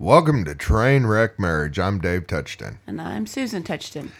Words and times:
Welcome 0.00 0.44
to 0.44 0.54
Trainwreck 0.54 1.40
Marriage. 1.40 1.76
I'm 1.76 1.98
Dave 1.98 2.28
Touchton. 2.28 2.76
And 2.86 3.00
I'm 3.00 3.26
Susan 3.26 3.64
Touchton. 3.64 4.10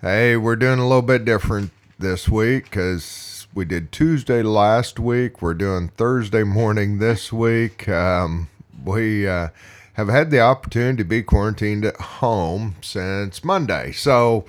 Hey, 0.00 0.34
we're 0.38 0.56
doing 0.56 0.78
a 0.78 0.86
little 0.86 1.02
bit 1.02 1.26
different 1.26 1.72
this 1.98 2.26
week 2.26 2.64
because 2.64 3.46
we 3.52 3.66
did 3.66 3.92
Tuesday 3.92 4.42
last 4.42 4.98
week. 4.98 5.42
We're 5.42 5.52
doing 5.52 5.88
Thursday 5.88 6.42
morning 6.42 7.00
this 7.00 7.34
week. 7.34 7.86
Um, 7.86 8.48
we 8.82 9.28
uh, 9.28 9.48
have 9.92 10.08
had 10.08 10.30
the 10.30 10.40
opportunity 10.40 10.96
to 10.96 11.04
be 11.04 11.22
quarantined 11.22 11.84
at 11.84 11.96
home 11.96 12.76
since 12.80 13.44
Monday. 13.44 13.92
So, 13.92 14.46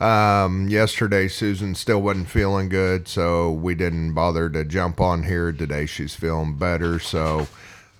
um, 0.00 0.68
yesterday, 0.68 1.28
Susan 1.28 1.76
still 1.76 2.02
wasn't 2.02 2.28
feeling 2.28 2.68
good, 2.68 3.06
so 3.06 3.52
we 3.52 3.76
didn't 3.76 4.14
bother 4.14 4.50
to 4.50 4.64
jump 4.64 5.00
on 5.00 5.22
here. 5.22 5.52
Today, 5.52 5.86
she's 5.86 6.16
feeling 6.16 6.56
better, 6.56 6.98
so 6.98 7.46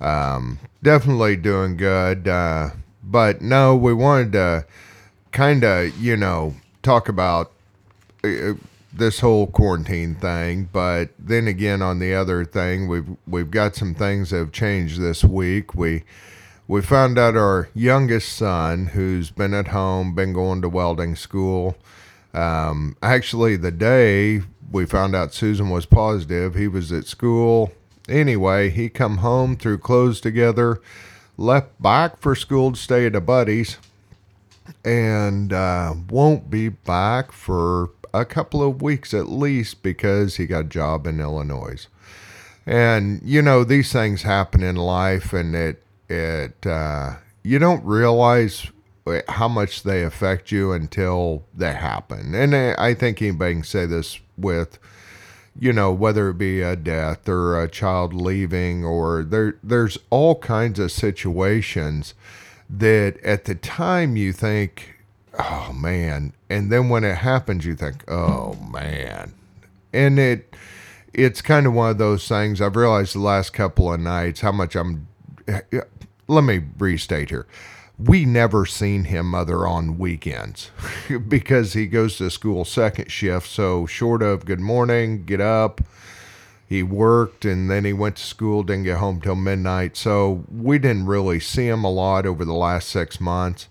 um, 0.05 0.59
definitely 0.83 1.37
doing 1.37 1.77
good. 1.77 2.29
Uh, 2.29 2.71
but 3.03 3.41
no, 3.41 3.75
we 3.75 3.95
wanted 3.95 4.33
to 4.33 4.67
kind 5.33 5.65
of, 5.65 5.97
you 5.99 6.17
know, 6.17 6.55
talk 6.83 7.09
about 7.09 7.53
uh, 8.23 8.53
this 8.93 9.21
whole 9.21 9.47
quarantine 9.47 10.15
thing. 10.15 10.69
But 10.73 11.11
then 11.19 11.49
again, 11.49 11.83
on 11.83 11.99
the 11.99 12.15
other 12.15 12.45
thing, 12.45 12.87
we've 12.87 13.09
we've 13.27 13.51
got 13.51 13.75
some 13.75 13.95
things 13.95 14.31
that 14.31 14.39
have 14.39 14.53
changed 14.53 15.01
this 15.01 15.25
week. 15.25 15.75
We 15.75 16.05
we 16.69 16.83
found 16.83 17.19
out 17.19 17.37
our 17.37 17.69
youngest 17.75 18.33
son, 18.33 18.89
who's 18.89 19.31
been 19.31 19.55
at 19.55 19.69
home, 19.69 20.15
been 20.15 20.33
going 20.33 20.63
to 20.63 20.69
welding 20.69 21.17
school. 21.17 21.77
Um, 22.33 22.97
actually, 23.03 23.57
the 23.57 23.71
day 23.71 24.43
we 24.71 24.87
found 24.87 25.15
out 25.15 25.35
Susan 25.35 25.71
was 25.71 25.87
positive, 25.87 26.55
he 26.55 26.69
was 26.69 26.93
at 26.93 27.07
school. 27.07 27.73
Anyway, 28.09 28.71
he 28.71 28.89
come 28.89 29.19
home, 29.19 29.57
threw 29.57 29.79
clothes 29.79 30.21
together, 30.21 30.81
left 31.37 31.81
back 31.81 32.19
for 32.21 32.35
school 32.35 32.73
to 32.73 32.79
stay 32.79 33.07
at 33.07 33.17
a 33.17 33.21
buddy's, 33.21 33.79
and 34.85 35.53
uh, 35.53 35.95
won't 36.11 36.51
be 36.51 36.69
back 36.69 37.33
for 37.33 37.91
a 38.13 38.25
couple 38.25 38.63
of 38.63 38.81
weeks 38.81 39.13
at 39.13 39.29
least 39.29 39.83
because 39.83 40.37
he 40.37 40.47
got 40.47 40.61
a 40.61 40.65
job 40.65 41.07
in 41.07 41.21
Illinois. 41.21 41.87
And 42.67 43.21
you 43.25 43.43
know 43.43 43.65
these 43.65 43.93
things 43.93 44.23
happen 44.23 44.63
in 44.63 44.77
life, 44.77 45.33
and 45.33 45.55
it 45.55 45.83
it 46.09 46.67
uh, 46.67 47.17
you 47.43 47.59
don't 47.59 47.85
realize 47.85 48.71
how 49.29 49.49
much 49.49 49.83
they 49.83 50.03
affect 50.03 50.51
you 50.51 50.73
until 50.73 51.45
they 51.55 51.73
happen. 51.73 52.35
And 52.35 52.55
I 52.55 52.95
think 52.95 53.21
anybody 53.21 53.55
can 53.55 53.65
say 53.65 53.85
this 53.87 54.19
with, 54.39 54.79
you 55.59 55.73
know, 55.73 55.93
whether 55.93 56.31
it 56.31 56.39
be 56.39 56.61
a 56.61 56.77
death 56.77 57.29
or 57.29 57.61
a 57.61 57.69
child 57.69 58.13
leaving, 58.13 58.85
or 58.85 59.23
there, 59.23 59.57
there's 59.63 59.99
all 60.11 60.35
kinds 60.37 60.79
of 60.79 60.91
situations 60.91 62.15
that 62.69 63.19
at 63.23 63.45
the 63.45 63.55
time 63.55 64.17
you 64.17 64.33
think, 64.33 64.97
oh 65.39 65.73
man, 65.73 66.33
and 66.51 66.73
then 66.73 66.89
when 66.89 67.05
it 67.05 67.19
happens, 67.19 67.65
you 67.65 67.75
think, 67.75 68.09
oh 68.11 68.55
man, 68.73 69.33
and 69.93 70.19
it, 70.19 70.55
it's 71.13 71.41
kind 71.41 71.67
of 71.67 71.73
one 71.73 71.91
of 71.91 71.99
those 71.99 72.27
things. 72.27 72.61
I've 72.61 72.77
realized 72.77 73.15
the 73.15 73.21
last 73.21 73.53
couple 73.53 73.93
of 73.93 74.01
nights 74.01 74.41
how 74.41 74.53
much 74.53 74.75
I'm. 74.75 75.07
Eh, 75.47 75.61
let 76.27 76.43
me 76.43 76.63
restate 76.79 77.31
here 77.31 77.47
we 77.99 78.25
never 78.25 78.67
seen 78.67 79.05
him 79.05 79.27
mother 79.27 79.67
on 79.67 79.99
weekends 79.99 80.71
because 81.29 81.75
he 81.75 81.87
goes 81.87 82.17
to 82.19 82.31
school 82.31 82.65
second 82.65 83.11
shift. 83.11 83.49
So 83.49 83.87
short 83.87 84.23
of 84.23 84.45
good 84.45 84.61
morning, 84.61 85.25
get 85.25 85.41
up, 85.41 85.81
he 86.67 86.83
worked 86.83 87.45
and 87.45 87.71
then 87.71 87.85
he 87.85 87.93
went 87.93 88.17
to 88.17 88.23
school, 88.23 88.63
didn't 88.63 88.85
get 88.85 88.99
home 88.99 89.21
till 89.21 89.37
midnight. 89.37 89.97
So 89.97 90.45
we 90.51 90.79
didn't 90.79 91.07
really 91.07 91.39
see 91.39 91.69
him 91.69 91.85
a 91.85 91.91
lot 91.91 92.27
over 92.27 92.45
the 92.45 92.55
last 92.55 92.89
six 92.89 93.21
months. 93.21 93.69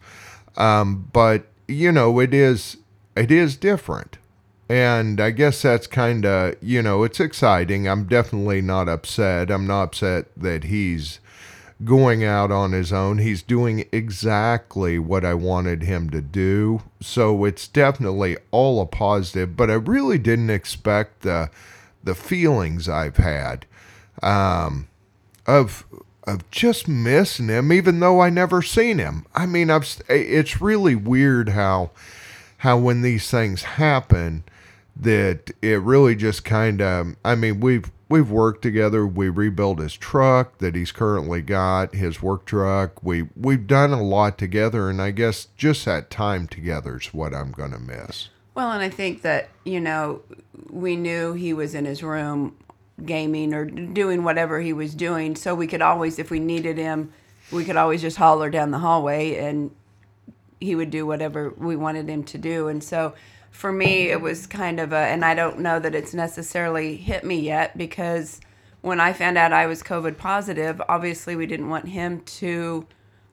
Um, 0.55 1.09
but 1.11 1.47
you 1.67 1.91
know, 1.91 2.19
it 2.19 2.33
is 2.33 2.77
it 3.15 3.31
is 3.31 3.57
different. 3.57 4.17
And 4.69 5.19
I 5.19 5.31
guess 5.31 5.61
that's 5.61 5.87
kind 5.87 6.25
of, 6.25 6.55
you 6.61 6.81
know, 6.81 7.03
it's 7.03 7.19
exciting. 7.19 7.87
I'm 7.87 8.05
definitely 8.05 8.61
not 8.61 8.87
upset. 8.87 9.51
I'm 9.51 9.67
not 9.67 9.83
upset 9.83 10.27
that 10.37 10.63
he's 10.63 11.19
going 11.85 12.23
out 12.23 12.51
on 12.51 12.71
his 12.71 12.93
own. 12.93 13.17
He's 13.17 13.41
doing 13.41 13.85
exactly 13.91 14.99
what 14.99 15.25
I 15.25 15.33
wanted 15.33 15.83
him 15.83 16.09
to 16.11 16.21
do. 16.21 16.81
So 17.01 17.45
it's 17.45 17.67
definitely 17.67 18.37
all 18.51 18.81
a 18.81 18.85
positive, 18.85 19.55
but 19.55 19.69
I 19.69 19.75
really 19.75 20.17
didn't 20.17 20.49
expect 20.49 21.21
the 21.21 21.49
the 22.03 22.15
feelings 22.15 22.89
I've 22.89 23.17
had 23.17 23.65
um, 24.21 24.87
of 25.47 25.85
of 26.25 26.49
just 26.51 26.87
missing 26.87 27.49
him, 27.49 27.71
even 27.71 27.99
though 27.99 28.21
I 28.21 28.29
never 28.29 28.61
seen 28.61 28.97
him. 28.97 29.25
I 29.35 29.45
mean, 29.45 29.69
I've 29.69 30.01
it's 30.07 30.61
really 30.61 30.95
weird 30.95 31.49
how 31.49 31.91
how 32.57 32.77
when 32.77 33.01
these 33.01 33.29
things 33.29 33.63
happen 33.63 34.43
that 34.95 35.51
it 35.61 35.81
really 35.81 36.15
just 36.15 36.45
kind 36.45 36.81
of 36.81 37.15
I 37.25 37.35
mean, 37.35 37.59
we've 37.59 37.91
we've 38.13 38.29
worked 38.29 38.61
together. 38.61 39.07
We 39.07 39.27
rebuilt 39.29 39.79
his 39.79 39.93
truck 39.93 40.59
that 40.59 40.75
he's 40.75 40.91
currently 40.91 41.41
got, 41.41 41.95
his 41.95 42.21
work 42.21 42.45
truck. 42.45 43.03
We 43.03 43.27
we've 43.35 43.65
done 43.65 43.91
a 43.91 44.03
lot 44.03 44.37
together, 44.37 44.87
and 44.87 45.01
I 45.01 45.09
guess 45.09 45.47
just 45.57 45.83
that 45.85 46.11
time 46.11 46.47
together 46.47 46.97
is 46.97 47.11
what 47.11 47.33
I'm 47.33 47.51
gonna 47.51 47.79
miss. 47.79 48.29
Well, 48.53 48.71
and 48.71 48.83
I 48.83 48.89
think 48.89 49.23
that 49.23 49.49
you 49.63 49.79
know 49.79 50.21
we 50.69 50.95
knew 50.95 51.33
he 51.33 51.53
was 51.53 51.73
in 51.73 51.85
his 51.85 52.03
room 52.03 52.55
gaming 53.03 53.51
or 53.51 53.65
doing 53.65 54.23
whatever 54.23 54.61
he 54.61 54.73
was 54.73 54.93
doing, 54.93 55.35
so 55.35 55.55
we 55.55 55.65
could 55.65 55.81
always, 55.81 56.19
if 56.19 56.29
we 56.29 56.39
needed 56.39 56.77
him, 56.77 57.11
we 57.51 57.65
could 57.65 57.77
always 57.77 58.01
just 58.01 58.17
holler 58.17 58.51
down 58.51 58.69
the 58.69 58.77
hallway 58.77 59.37
and 59.37 59.71
he 60.59 60.75
would 60.75 60.91
do 60.91 61.05
whatever 61.07 61.49
we 61.57 61.75
wanted 61.75 62.07
him 62.07 62.23
to 62.25 62.37
do, 62.37 62.67
and 62.67 62.83
so 62.83 63.15
for 63.53 63.71
me, 63.71 64.09
it 64.09 64.19
was 64.19 64.47
kind 64.47 64.79
of 64.79 64.91
a, 64.91 64.97
and 64.97 65.23
I 65.23 65.35
don't 65.35 65.59
know 65.59 65.79
that 65.79 65.93
it's 65.93 66.13
necessarily 66.13 66.97
hit 66.97 67.23
me 67.23 67.39
yet 67.39 67.77
because 67.77 68.41
when 68.81 68.99
I 68.99 69.13
found 69.13 69.37
out 69.37 69.53
I 69.53 69.67
was 69.67 69.83
COVID 69.83 70.17
positive, 70.17 70.81
obviously 70.89 71.35
we 71.35 71.45
didn't 71.45 71.69
want 71.69 71.87
him 71.87 72.21
to 72.21 72.87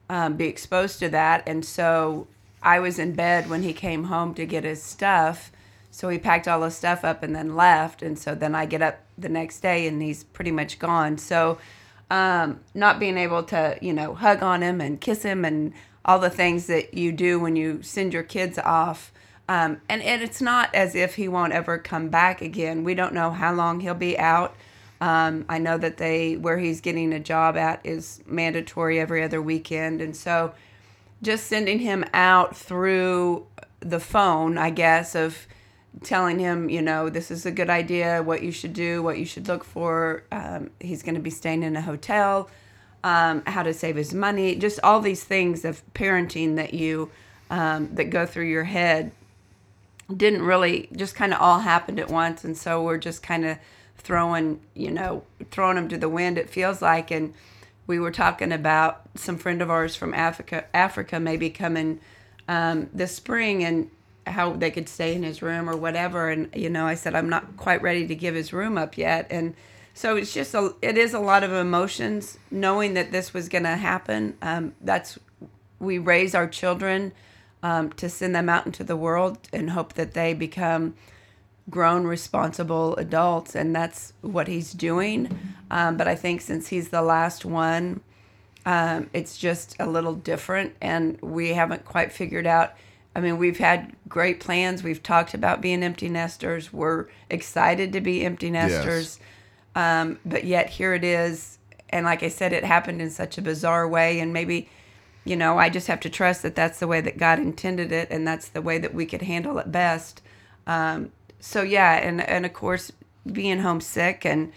um, 0.09 0.37
be 0.37 0.45
exposed 0.45 0.99
to 0.99 1.09
that. 1.09 1.43
And 1.47 1.65
so 1.65 2.27
I 2.61 2.79
was 2.79 2.99
in 2.99 3.13
bed 3.13 3.49
when 3.49 3.63
he 3.63 3.73
came 3.73 4.05
home 4.05 4.35
to 4.35 4.45
get 4.45 4.63
his 4.63 4.81
stuff. 4.81 5.51
So 5.89 6.07
he 6.07 6.19
packed 6.19 6.47
all 6.47 6.61
his 6.61 6.75
stuff 6.75 7.03
up 7.03 7.23
and 7.23 7.35
then 7.35 7.55
left. 7.55 8.03
And 8.03 8.17
so 8.17 8.35
then 8.35 8.53
I 8.53 8.67
get 8.67 8.83
up 8.83 8.99
the 9.17 9.27
next 9.27 9.61
day 9.61 9.87
and 9.87 10.01
he's 10.01 10.23
pretty 10.23 10.51
much 10.51 10.77
gone. 10.77 11.17
So 11.17 11.57
um, 12.11 12.59
not 12.75 12.99
being 12.99 13.17
able 13.17 13.41
to, 13.45 13.77
you 13.81 13.91
know, 13.91 14.13
hug 14.13 14.43
on 14.43 14.61
him 14.61 14.81
and 14.81 15.01
kiss 15.01 15.23
him 15.23 15.43
and 15.43 15.73
all 16.05 16.19
the 16.19 16.29
things 16.29 16.67
that 16.67 16.93
you 16.93 17.11
do 17.11 17.39
when 17.39 17.55
you 17.55 17.81
send 17.81 18.13
your 18.13 18.23
kids 18.23 18.59
off 18.59 19.11
um, 19.51 19.81
and, 19.89 20.01
and 20.01 20.21
it's 20.21 20.41
not 20.41 20.73
as 20.73 20.95
if 20.95 21.15
he 21.15 21.27
won't 21.27 21.51
ever 21.51 21.77
come 21.77 22.07
back 22.07 22.41
again. 22.41 22.85
We 22.85 22.95
don't 22.95 23.13
know 23.13 23.31
how 23.31 23.53
long 23.53 23.81
he'll 23.81 23.93
be 23.93 24.17
out. 24.17 24.55
Um, 25.01 25.43
I 25.49 25.57
know 25.57 25.77
that 25.77 25.97
they 25.97 26.37
where 26.37 26.57
he's 26.57 26.79
getting 26.79 27.11
a 27.11 27.19
job 27.19 27.57
at 27.57 27.81
is 27.85 28.21
mandatory 28.25 28.97
every 28.97 29.21
other 29.21 29.41
weekend, 29.41 29.99
and 29.99 30.15
so 30.15 30.53
just 31.21 31.47
sending 31.47 31.79
him 31.79 32.05
out 32.13 32.55
through 32.55 33.45
the 33.81 33.99
phone, 33.99 34.57
I 34.57 34.69
guess, 34.69 35.15
of 35.15 35.47
telling 36.01 36.39
him, 36.39 36.69
you 36.69 36.81
know, 36.81 37.09
this 37.09 37.29
is 37.29 37.45
a 37.45 37.51
good 37.51 37.69
idea, 37.69 38.23
what 38.23 38.43
you 38.43 38.53
should 38.53 38.71
do, 38.71 39.03
what 39.03 39.17
you 39.17 39.25
should 39.25 39.49
look 39.49 39.65
for. 39.65 40.23
Um, 40.31 40.69
he's 40.79 41.03
going 41.03 41.15
to 41.15 41.21
be 41.21 41.29
staying 41.29 41.63
in 41.63 41.75
a 41.75 41.81
hotel, 41.81 42.49
um, 43.03 43.43
how 43.45 43.63
to 43.63 43.73
save 43.73 43.97
his 43.97 44.13
money, 44.13 44.55
just 44.55 44.79
all 44.81 45.01
these 45.01 45.25
things 45.25 45.65
of 45.65 45.83
parenting 45.93 46.55
that 46.55 46.73
you 46.73 47.11
um, 47.49 47.89
that 47.95 48.05
go 48.05 48.25
through 48.25 48.45
your 48.45 48.63
head 48.63 49.11
didn't 50.15 50.43
really 50.43 50.89
just 50.95 51.15
kind 51.15 51.33
of 51.33 51.41
all 51.41 51.59
happened 51.59 51.99
at 51.99 52.09
once 52.09 52.43
and 52.43 52.57
so 52.57 52.83
we're 52.83 52.97
just 52.97 53.23
kind 53.23 53.45
of 53.45 53.57
throwing 53.97 54.59
you 54.73 54.91
know 54.91 55.23
throwing 55.51 55.75
them 55.75 55.87
to 55.89 55.97
the 55.97 56.09
wind 56.09 56.37
it 56.37 56.49
feels 56.49 56.81
like. 56.81 57.11
And 57.11 57.33
we 57.87 57.99
were 57.99 58.11
talking 58.11 58.51
about 58.51 59.01
some 59.15 59.37
friend 59.37 59.61
of 59.61 59.69
ours 59.69 59.95
from 59.95 60.13
africa 60.13 60.65
africa 60.73 61.19
maybe 61.19 61.49
coming 61.49 61.99
um, 62.47 62.89
this 62.93 63.15
spring 63.15 63.63
and 63.63 63.89
how 64.27 64.53
they 64.53 64.71
could 64.71 64.87
stay 64.87 65.15
in 65.15 65.23
his 65.23 65.41
room 65.41 65.69
or 65.69 65.75
whatever. 65.75 66.29
And 66.29 66.49
you 66.55 66.69
know 66.69 66.85
i 66.85 66.95
said 66.95 67.15
i'm 67.15 67.29
not 67.29 67.57
quite 67.57 67.81
ready 67.81 68.07
to 68.07 68.15
give 68.15 68.35
his 68.35 68.53
room 68.53 68.77
up 68.77 68.97
yet. 68.97 69.27
And 69.29 69.55
so 69.93 70.15
it's 70.15 70.33
just 70.33 70.53
a 70.53 70.73
it 70.81 70.97
is 70.97 71.13
a 71.13 71.19
lot 71.19 71.43
of 71.43 71.51
emotions 71.51 72.37
knowing 72.49 72.93
that 72.95 73.11
this 73.11 73.33
was 73.33 73.49
going 73.49 73.65
to 73.65 73.75
happen. 73.75 74.37
Um, 74.41 74.73
that's 74.81 75.19
we 75.79 75.97
raise 75.97 76.33
our 76.33 76.47
children 76.47 77.11
um, 77.63 77.91
to 77.93 78.09
send 78.09 78.35
them 78.35 78.49
out 78.49 78.65
into 78.65 78.83
the 78.83 78.95
world 78.95 79.37
and 79.53 79.71
hope 79.71 79.93
that 79.93 80.13
they 80.13 80.33
become 80.33 80.95
grown, 81.69 82.05
responsible 82.05 82.95
adults. 82.97 83.55
And 83.55 83.75
that's 83.75 84.13
what 84.21 84.47
he's 84.47 84.73
doing. 84.73 85.37
Um, 85.69 85.97
but 85.97 86.07
I 86.07 86.15
think 86.15 86.41
since 86.41 86.67
he's 86.67 86.89
the 86.89 87.01
last 87.01 87.45
one, 87.45 88.01
um, 88.65 89.09
it's 89.13 89.37
just 89.37 89.75
a 89.79 89.87
little 89.87 90.13
different. 90.13 90.75
And 90.81 91.19
we 91.21 91.53
haven't 91.53 91.85
quite 91.85 92.11
figured 92.11 92.47
out. 92.47 92.73
I 93.15 93.19
mean, 93.19 93.37
we've 93.37 93.57
had 93.57 93.95
great 94.07 94.39
plans. 94.39 94.83
We've 94.83 95.03
talked 95.03 95.33
about 95.33 95.61
being 95.61 95.83
empty 95.83 96.09
nesters. 96.09 96.73
We're 96.73 97.07
excited 97.29 97.93
to 97.93 98.01
be 98.01 98.25
empty 98.25 98.49
nesters. 98.49 99.19
Yes. 99.19 99.27
Um, 99.75 100.19
but 100.25 100.43
yet 100.45 100.69
here 100.69 100.93
it 100.93 101.03
is. 101.03 101.57
And 101.89 102.05
like 102.05 102.23
I 102.23 102.29
said, 102.29 102.53
it 102.53 102.63
happened 102.63 103.01
in 103.01 103.09
such 103.09 103.37
a 103.37 103.41
bizarre 103.41 103.87
way. 103.87 104.19
And 104.19 104.33
maybe 104.33 104.69
you 105.23 105.35
know, 105.35 105.57
I 105.57 105.69
just 105.69 105.87
have 105.87 105.99
to 106.01 106.09
trust 106.09 106.41
that 106.41 106.55
that's 106.55 106.79
the 106.79 106.87
way 106.87 107.01
that 107.01 107.17
God 107.17 107.39
intended 107.39 107.91
it, 107.91 108.09
and 108.09 108.27
that's 108.27 108.47
the 108.47 108.61
way 108.61 108.77
that 108.79 108.93
we 108.93 109.05
could 109.05 109.21
handle 109.21 109.57
it 109.59 109.71
best. 109.71 110.21
Um, 110.65 111.11
so 111.39 111.61
yeah, 111.61 111.95
and 111.97 112.21
and 112.21 112.45
of 112.45 112.53
course, 112.53 112.91
being 113.31 113.59
homesick 113.59 114.25
and 114.25 114.51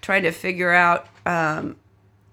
trying 0.00 0.24
to 0.24 0.32
figure 0.32 0.72
out, 0.72 1.06
um, 1.24 1.76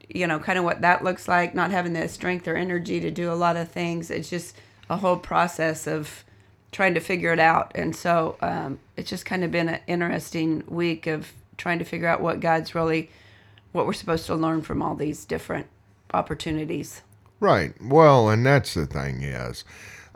you 0.08 0.26
know, 0.26 0.40
kind 0.40 0.58
of 0.58 0.66
what 0.66 0.82
that 0.82 1.04
looks 1.04 1.28
like, 1.28 1.54
not 1.54 1.70
having 1.70 1.94
the 1.94 2.08
strength 2.08 2.48
or 2.48 2.56
energy 2.56 3.00
to 3.00 3.12
do 3.12 3.32
a 3.32 3.36
lot 3.36 3.56
of 3.56 3.70
things. 3.70 4.10
It's 4.10 4.30
just 4.30 4.56
a 4.90 4.98
whole 4.98 5.18
process 5.18 5.86
of 5.86 6.24
trying 6.72 6.96
to 6.96 7.00
figure 7.00 7.34
it 7.34 7.40
out, 7.40 7.72
and 7.76 7.96
so 7.96 8.36
um, 8.42 8.80
it's 8.98 9.10
just 9.10 9.26
kind 9.26 9.44
of 9.44 9.52
been 9.52 9.70
an 9.70 9.82
interesting 9.86 10.64
week 10.68 11.06
of 11.06 11.34
trying 11.58 11.78
to 11.78 11.86
figure 11.86 12.08
out 12.08 12.22
what 12.22 12.40
God's 12.40 12.74
really, 12.74 13.12
what 13.74 13.86
we're 13.86 13.94
supposed 13.94 14.26
to 14.26 14.36
learn 14.36 14.64
from 14.64 14.82
all 14.82 14.96
these 14.96 15.26
different 15.26 15.68
opportunities. 16.14 17.04
Right. 17.40 17.74
Well, 17.82 18.30
and 18.30 18.46
that's 18.46 18.74
the 18.74 18.86
thing 18.86 19.22
is, 19.24 19.64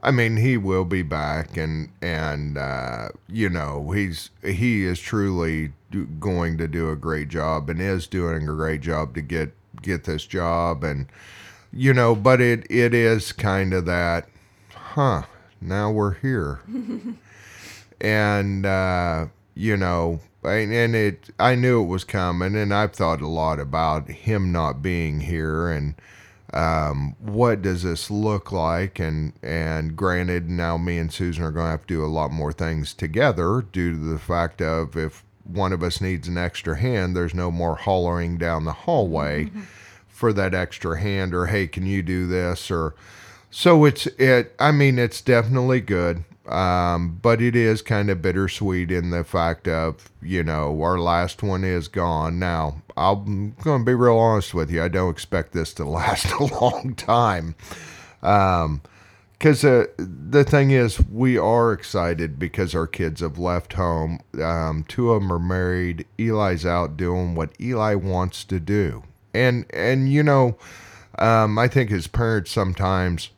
I 0.01 0.11
mean, 0.11 0.37
he 0.37 0.57
will 0.57 0.83
be 0.83 1.01
back, 1.01 1.55
and 1.55 1.89
and 2.01 2.57
uh, 2.57 3.09
you 3.29 3.49
know 3.49 3.91
he's 3.91 4.29
he 4.43 4.83
is 4.83 4.99
truly 4.99 5.71
do, 5.91 6.05
going 6.05 6.57
to 6.57 6.67
do 6.67 6.89
a 6.89 6.97
great 6.97 7.29
job, 7.29 7.69
and 7.69 7.81
is 7.81 8.07
doing 8.07 8.43
a 8.43 8.53
great 8.53 8.81
job 8.81 9.15
to 9.15 9.21
get 9.21 9.53
get 9.81 10.03
this 10.03 10.25
job, 10.25 10.83
and 10.83 11.07
you 11.71 11.93
know, 11.93 12.15
but 12.15 12.41
it 12.41 12.65
it 12.69 12.93
is 12.93 13.31
kind 13.31 13.73
of 13.73 13.85
that, 13.85 14.27
huh? 14.73 15.23
Now 15.61 15.91
we're 15.91 16.15
here, 16.15 16.59
and 18.01 18.65
uh, 18.65 19.27
you 19.55 19.77
know, 19.77 20.19
and 20.43 20.95
it 20.95 21.29
I 21.39 21.55
knew 21.55 21.81
it 21.81 21.87
was 21.87 22.03
coming, 22.03 22.55
and 22.55 22.73
I've 22.73 22.93
thought 22.93 23.21
a 23.21 23.27
lot 23.27 23.59
about 23.59 24.09
him 24.09 24.51
not 24.51 24.81
being 24.81 25.21
here, 25.21 25.69
and 25.69 25.95
um, 26.53 27.15
what 27.19 27.61
does 27.61 27.83
this 27.83 28.11
look 28.11 28.51
like? 28.51 28.99
And 28.99 29.33
and 29.41 29.95
granted, 29.95 30.49
now 30.49 30.77
me 30.77 30.97
and 30.97 31.11
Susan 31.11 31.43
are 31.43 31.51
going 31.51 31.65
to 31.65 31.71
have 31.71 31.87
to 31.87 31.93
do 31.95 32.05
a 32.05 32.07
lot 32.07 32.31
more 32.31 32.53
things 32.53 32.93
together 32.93 33.65
due 33.71 33.91
to 33.91 33.97
the 33.97 34.19
fact 34.19 34.61
of 34.61 34.95
if 34.95 35.23
one 35.43 35.73
of 35.73 35.83
us 35.83 35.99
needs 35.99 36.27
an 36.27 36.37
extra 36.37 36.77
hand, 36.77 37.15
there's 37.15 37.33
no 37.33 37.51
more 37.51 37.75
hollering 37.75 38.37
down 38.37 38.65
the 38.65 38.71
hallway 38.71 39.45
mm-hmm. 39.45 39.61
for 40.07 40.31
that 40.33 40.53
extra 40.53 40.99
hand 40.99 41.33
or 41.33 41.47
hey, 41.47 41.67
can 41.67 41.85
you 41.85 42.01
do 42.01 42.27
this 42.27 42.71
or 42.71 42.95
so 43.53 43.85
it's 43.85 44.07
it. 44.17 44.55
I 44.57 44.71
mean, 44.71 44.97
it's 44.97 45.21
definitely 45.21 45.79
good. 45.79 46.23
Um, 46.47 47.19
but 47.21 47.41
it 47.41 47.55
is 47.55 47.81
kind 47.81 48.09
of 48.09 48.21
bittersweet 48.21 48.91
in 48.91 49.11
the 49.11 49.23
fact 49.23 49.67
of, 49.67 50.11
you 50.21 50.43
know, 50.43 50.81
our 50.81 50.99
last 50.99 51.41
one 51.41 51.63
is 51.63 51.87
gone. 51.87 52.37
Now, 52.37 52.81
I'm 52.97 53.55
going 53.63 53.81
to 53.81 53.85
be 53.85 53.93
real 53.93 54.17
honest 54.17 54.53
with 54.53 54.69
you. 54.69 54.83
I 54.83 54.89
don't 54.89 55.11
expect 55.11 55.53
this 55.53 55.73
to 55.75 55.85
last 55.89 56.31
a 56.31 56.43
long 56.43 56.95
time. 56.95 57.55
Um, 58.21 58.81
because 59.43 59.65
uh, 59.65 59.87
the 59.97 60.45
thing 60.45 60.71
is, 60.71 61.01
we 61.11 61.37
are 61.37 61.73
excited 61.73 62.39
because 62.39 62.73
our 62.73 62.87
kids 62.87 63.19
have 63.19 63.37
left 63.37 63.73
home. 63.73 64.21
Um, 64.41 64.85
two 64.87 65.11
of 65.11 65.21
them 65.21 65.33
are 65.33 65.39
married. 65.39 66.05
Eli's 66.17 66.65
out 66.65 66.95
doing 66.95 67.35
what 67.35 67.51
Eli 67.59 67.95
wants 67.95 68.45
to 68.45 68.61
do, 68.61 69.03
and 69.33 69.65
and 69.73 70.09
you 70.09 70.23
know, 70.23 70.55
um, 71.19 71.59
I 71.59 71.67
think 71.67 71.91
as 71.91 72.07
parents 72.07 72.51
sometimes, 72.51 73.31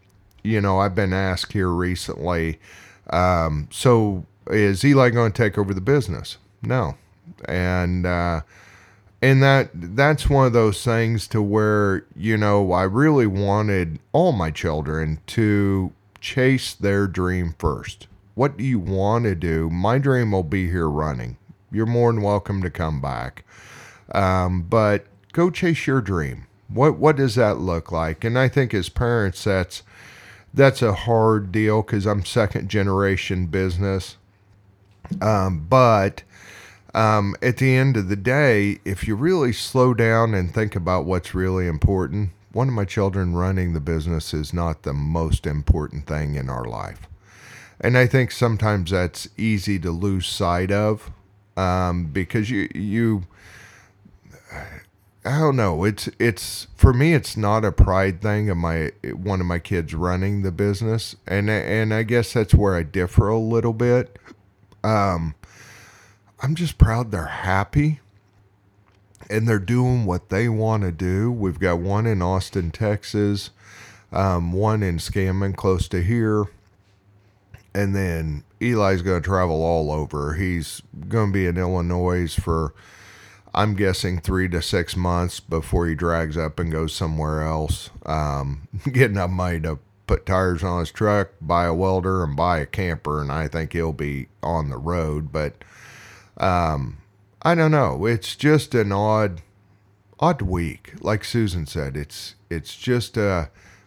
you 0.44 0.62
know, 0.62 0.78
I've 0.78 0.94
been 0.94 1.12
asked 1.12 1.54
here 1.54 1.69
recently 1.69 2.60
um, 3.10 3.68
so 3.72 4.25
is 4.48 4.84
Eli 4.84 5.10
going 5.10 5.31
to 5.31 5.38
take 5.38 5.57
over 5.57 5.74
the 5.74 5.81
business? 5.81 6.38
No, 6.62 6.96
and 7.48 8.06
uh, 8.06 8.42
and 9.22 9.42
that 9.42 9.69
that's 9.74 10.30
one 10.30 10.48
of 10.48 10.54
those 10.54 10.84
things 10.84 11.28
to 11.30 11.42
where 11.42 12.06
you 12.16 12.38
know 12.38 12.72
I 12.72 12.84
really 12.84 13.28
wanted 13.28 14.00
all 14.12 14.31
my 14.31 14.52
children 14.52 15.19
to 15.28 15.94
chase 16.19 16.74
their 16.74 17.07
dream 17.07 17.56
first. 17.57 18.07
What 18.34 18.57
do 18.57 18.63
you 18.63 18.80
want 18.80 19.25
to 19.25 19.36
do? 19.36 19.69
My 19.69 19.98
dream 19.98 20.31
will 20.31 20.44
be 20.44 20.69
here 20.69 20.90
running. 20.90 21.38
You're 21.72 21.86
more 21.86 22.12
than 22.12 22.22
welcome 22.22 22.62
to 22.62 22.69
come 22.69 23.01
back, 23.01 23.46
um, 24.13 24.63
but 24.63 25.06
go 25.34 25.50
chase 25.50 25.88
your 25.88 26.01
dream. 26.01 26.48
What 26.68 26.98
what 26.98 27.16
does 27.16 27.36
that 27.36 27.60
look 27.60 27.92
like? 27.92 28.24
And 28.24 28.38
I 28.38 28.48
think 28.48 28.74
as 28.74 28.90
parents, 28.90 29.44
that's 29.44 29.84
that's 30.56 30.81
a 30.81 30.94
hard 30.94 31.52
deal 31.52 31.81
because 31.81 32.06
I'm 32.06 32.25
second 32.25 32.69
generation 32.69 33.48
business. 33.48 34.18
Um, 35.22 35.68
but 35.69 36.24
um, 36.94 37.36
at 37.42 37.57
the 37.57 37.75
end 37.75 37.98
of 37.98 38.07
the 38.07 38.16
day, 38.16 38.80
if 38.86 39.07
you 39.07 39.16
really 39.16 39.54
slow 39.54 39.94
down 39.94 40.34
and 40.34 40.54
think 40.54 40.75
about 40.75 41.06
what's 41.06 41.36
really 41.36 41.68
important, 41.68 42.31
one 42.54 42.69
of 42.69 42.74
my 42.74 42.86
children 42.86 43.36
running 43.36 43.74
the 43.74 43.81
business 43.81 44.34
is 44.34 44.54
not 44.54 44.84
the 44.84 44.94
most 44.94 45.46
important 45.46 46.07
thing 46.07 46.36
in 46.36 46.50
our 46.50 46.63
life. 46.63 47.08
And 47.81 47.98
I 47.98 48.08
think 48.08 48.31
sometimes 48.31 48.92
that's 48.92 49.28
easy 49.38 49.78
to 49.80 49.92
lose 49.92 50.25
sight 50.25 50.72
of 50.72 51.12
um, 51.58 52.06
because 52.06 52.50
you 52.50 52.69
you 52.74 53.24
I 55.25 55.39
don't 55.39 55.56
know. 55.56 55.83
It's 55.86 56.07
it's 56.19 56.68
for 56.75 56.94
me. 56.94 57.16
It's 57.16 57.36
not 57.36 57.66
a 57.66 57.72
pride 57.72 58.22
thing 58.22 58.48
of 58.51 58.57
my 58.57 58.92
one 59.13 59.42
of 59.42 59.48
my 59.48 59.57
kids 59.57 59.95
running 59.95 60.44
the 60.44 60.51
business, 60.51 61.16
and 61.25 61.50
and 61.50 61.94
I 61.95 62.04
guess 62.04 62.33
that's 62.33 62.54
where 62.54 62.75
I 62.75 62.83
differ 62.83 63.27
a 63.27 63.39
little 63.39 63.74
bit. 63.74 64.19
Um, 64.83 65.33
I'm 66.44 66.54
just 66.54 66.77
proud 66.77 67.10
they're 67.10 67.25
happy, 67.25 68.01
and 69.27 69.48
they're 69.48 69.57
doing 69.57 70.06
what 70.06 70.30
they 70.30 70.48
want 70.48 70.83
to 70.83 70.92
do. 70.92 71.31
We've 71.31 71.60
got 71.60 71.80
one 71.80 72.06
in 72.06 72.22
Austin, 72.22 72.69
Texas, 72.69 73.50
um, 74.12 74.54
one 74.54 74.83
in 74.83 74.98
Scammon, 74.98 75.56
close 75.56 75.88
to 75.88 76.04
here, 76.04 76.45
and 77.74 77.95
then 77.95 78.44
Eli's 78.62 79.01
going 79.01 79.24
to 79.24 79.27
travel 79.27 79.63
all 79.63 79.92
over. 79.92 80.36
He's 80.36 80.83
going 81.07 81.31
to 81.31 81.33
be 81.33 81.48
in 81.48 81.57
Illinois 81.57 82.31
for 82.36 82.75
I'm 83.56 83.75
guessing 83.75 84.19
three 84.19 84.50
to 84.50 84.62
six 84.62 84.98
months 84.98 85.40
before 85.40 85.88
he 85.88 85.96
drags 85.96 86.38
up 86.38 86.60
and 86.60 86.69
goes 86.69 86.94
somewhere 86.94 87.42
else. 87.42 87.90
Um, 88.06 88.68
getting 88.92 89.18
up 89.18 89.30
money 89.30 89.62
to 89.62 89.80
put 90.07 90.25
tires 90.25 90.62
on 90.62 90.81
his 90.81 90.92
truck, 90.92 91.30
buy 91.40 91.66
a 91.66 91.74
welder, 91.74 92.22
and 92.22 92.36
buy 92.36 92.60
a 92.60 92.66
camper, 92.66 93.22
and 93.22 93.31
I 93.31 93.48
think 93.48 93.72
he'll 93.72 93.94
be 93.94 94.28
on 94.44 94.69
the 94.69 94.78
road. 94.78 95.31
But 95.31 95.56
um, 96.38 96.98
I 97.42 97.56
don't 97.56 97.72
know. 97.72 98.06
It's 98.06 98.36
just 98.36 98.75
an 98.75 98.92
odd, 98.92 99.42
odd 100.19 100.42
week. 100.42 100.94
Like 101.00 101.24
Susan 101.24 101.66
said, 101.66 101.96
it's 101.96 102.36
it's 102.50 102.75
just 102.75 103.18
uh, 103.18 103.46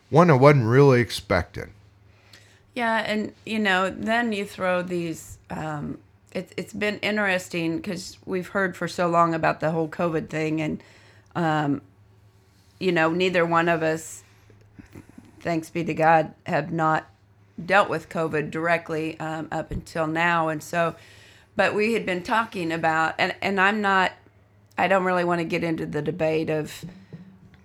one 0.09 0.31
I 0.31 0.35
wasn't 0.35 0.65
really 0.65 1.03
expecting. 1.03 1.73
Yeah, 2.75 3.01
and 3.01 3.35
you 3.45 3.59
know, 3.59 3.91
then 3.91 4.33
you 4.33 4.47
throw 4.47 4.83
these 4.83 5.37
um, 5.51 5.99
it's 6.33 6.53
it's 6.57 6.73
been 6.73 6.99
interesting 6.99 7.77
because 7.77 8.19
we've 8.27 8.49
heard 8.49 8.77
for 8.77 8.89
so 8.89 9.09
long 9.09 9.35
about 9.35 9.61
the 9.61 9.71
whole 9.71 9.89
COVID 9.89 10.29
thing, 10.29 10.61
and 10.61 10.83
um, 11.35 11.83
you 12.79 12.93
know, 12.93 13.11
neither 13.11 13.45
one 13.45 13.69
of 13.69 13.83
us, 13.83 14.23
thanks 15.41 15.71
be 15.71 15.85
to 15.85 15.95
God, 15.95 16.35
have 16.47 16.73
not 16.73 17.09
dealt 17.65 17.89
with 17.89 18.09
COVID 18.09 18.51
directly 18.51 19.19
um, 19.19 19.49
up 19.51 19.71
until 19.71 20.07
now, 20.07 20.49
and 20.49 20.63
so, 20.63 20.95
but 21.57 21.75
we 21.75 21.95
had 21.95 22.05
been 22.05 22.23
talking 22.23 22.73
about, 22.73 23.15
and 23.19 23.35
and 23.41 23.61
I'm 23.61 23.81
not, 23.81 24.13
I 24.77 24.89
don't 24.89 25.05
really 25.05 25.25
want 25.25 25.41
to 25.41 25.45
get 25.45 25.65
into 25.65 25.87
the 25.87 26.03
debate 26.03 26.51
of 26.51 26.85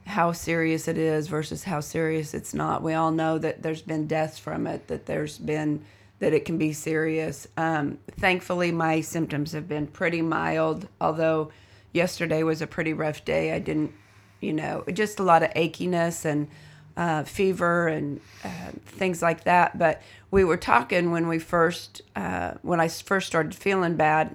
how 0.06 0.32
serious 0.32 0.88
it 0.88 0.98
is 0.98 1.28
versus 1.28 1.64
how 1.64 1.80
serious 1.80 2.34
it's 2.34 2.54
not. 2.54 2.84
We 2.84 2.94
all 2.94 3.12
know 3.12 3.38
that 3.38 3.62
there's 3.62 3.82
been 3.82 4.08
deaths 4.08 4.38
from 4.38 4.68
it, 4.68 4.88
that 4.88 5.06
there's 5.06 5.38
been 5.38 5.84
that 6.24 6.32
it 6.32 6.46
can 6.46 6.58
be 6.58 6.72
serious. 6.72 7.50
Um, 7.58 7.98
thankfully, 8.12 8.72
my 8.72 9.02
symptoms 9.02 9.52
have 9.52 9.68
been 9.68 9.88
pretty 9.88 10.22
mild, 10.22 10.88
although 11.02 11.52
yesterday 11.92 12.44
was 12.44 12.62
a 12.62 12.68
pretty 12.68 12.94
rough 12.94 13.26
day. 13.26 13.52
I 13.52 13.60
didn't, 13.60 13.92
you 14.40 14.54
know, 14.54 14.86
just 14.94 15.20
a 15.20 15.24
lot 15.24 15.44
of 15.44 15.50
achiness 15.50 16.24
and 16.24 16.48
uh, 16.96 17.24
fever 17.24 17.90
and 17.90 18.22
uh, 18.42 18.72
things 18.86 19.22
like 19.22 19.44
that. 19.44 19.78
But 19.78 20.02
we 20.32 20.46
were 20.46 20.56
talking 20.56 21.12
when 21.12 21.28
we 21.28 21.40
first, 21.40 22.02
uh, 22.16 22.54
when 22.62 22.80
I 22.80 22.88
first 22.88 23.28
started 23.28 23.54
feeling 23.54 23.98
bad, 23.98 24.34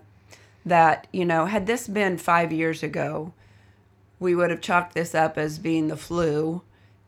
that, 0.67 1.07
you 1.11 1.25
know, 1.25 1.47
had 1.47 1.67
this 1.67 1.89
been 1.89 2.19
five 2.19 2.53
years 2.53 2.83
ago, 2.83 3.33
we 4.21 4.35
would 4.35 4.51
have 4.51 4.61
chalked 4.61 4.93
this 4.93 5.15
up 5.15 5.39
as 5.39 5.59
being 5.59 5.89
the 5.89 5.97
flu. 5.97 6.61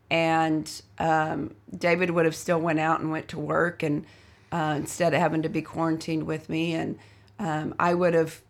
And 0.09 0.81
um, 0.97 1.53
David 1.69 2.09
would 2.09 2.25
have 2.25 2.35
still 2.35 2.59
went 2.59 2.79
out 2.79 2.99
and 2.99 3.11
went 3.11 3.27
to 3.27 3.37
work 3.37 3.83
and 3.83 4.07
uh, 4.51 4.75
instead 4.77 5.13
of 5.13 5.19
having 5.19 5.41
to 5.43 5.49
be 5.49 5.61
quarantined 5.61 6.23
with 6.23 6.49
me. 6.49 6.73
And 6.73 6.97
um, 7.39 7.75
I 7.79 7.93
would 7.93 8.13
have 8.13 8.41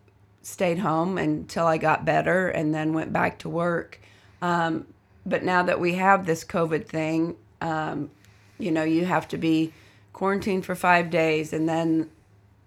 stayed 0.42 0.78
home 0.78 1.18
until 1.18 1.66
I 1.66 1.78
got 1.78 2.04
better 2.04 2.48
and 2.48 2.74
then 2.74 2.92
went 2.92 3.12
back 3.12 3.38
to 3.40 3.48
work. 3.48 4.00
Um, 4.40 4.86
but 5.24 5.44
now 5.44 5.62
that 5.62 5.78
we 5.78 5.94
have 5.94 6.26
this 6.26 6.44
COVID 6.44 6.86
thing, 6.86 7.36
um, 7.60 8.10
you 8.58 8.72
know, 8.72 8.82
you 8.82 9.04
have 9.04 9.28
to 9.28 9.38
be 9.38 9.72
quarantined 10.12 10.66
for 10.66 10.74
five 10.74 11.10
days 11.10 11.52
and 11.52 11.68
then 11.68 12.10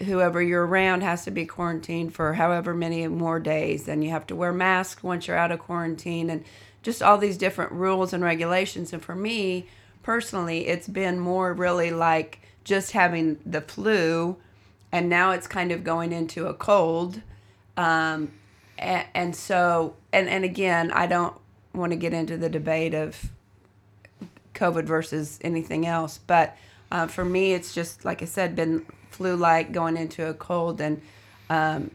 whoever 0.06 0.42
you're 0.42 0.66
around 0.66 1.02
has 1.02 1.24
to 1.24 1.32
be 1.32 1.46
quarantined 1.46 2.14
for 2.14 2.34
however 2.34 2.74
many 2.74 3.08
more 3.08 3.40
days 3.40 3.88
and 3.88 4.04
you 4.04 4.10
have 4.10 4.28
to 4.28 4.36
wear 4.36 4.52
masks 4.52 5.04
once 5.04 5.28
you're 5.28 5.38
out 5.38 5.52
of 5.52 5.60
quarantine 5.60 6.30
and 6.30 6.44
just 6.84 7.02
all 7.02 7.18
these 7.18 7.38
different 7.38 7.72
rules 7.72 8.12
and 8.12 8.24
regulations 8.24 8.92
and 8.92 9.02
for 9.02 9.16
me 9.16 9.68
personally, 10.06 10.68
it's 10.68 10.88
been 10.88 11.20
more 11.20 11.52
really 11.52 11.90
like 11.90 12.40
just 12.66 12.92
having 12.92 13.38
the 13.46 13.62
flu, 13.62 14.36
and 14.92 15.08
now 15.08 15.32
it's 15.32 15.48
kind 15.48 15.72
of 15.72 15.84
going 15.84 16.12
into 16.12 16.48
a 16.48 16.54
cold. 16.54 17.22
Um, 17.78 18.34
and, 18.78 19.06
and 19.14 19.36
so, 19.36 19.96
and, 20.12 20.28
and 20.28 20.44
again, 20.44 20.92
I 20.92 21.08
don't 21.08 21.38
want 21.74 21.92
to 21.92 21.96
get 21.96 22.12
into 22.12 22.38
the 22.38 22.50
debate 22.50 22.94
of 22.94 23.30
COVID 24.56 24.86
versus 24.86 25.40
anything 25.42 25.86
else, 25.86 26.20
but 26.26 26.58
uh, 26.92 27.08
for 27.08 27.24
me, 27.24 27.54
it's 27.54 27.74
just 27.74 28.04
like 28.04 28.22
I 28.22 28.26
said, 28.26 28.56
been 28.56 28.86
flu-like 29.12 29.72
going 29.72 29.96
into 29.96 30.28
a 30.28 30.34
cold, 30.34 30.82
and 30.82 31.02
um, 31.50 31.92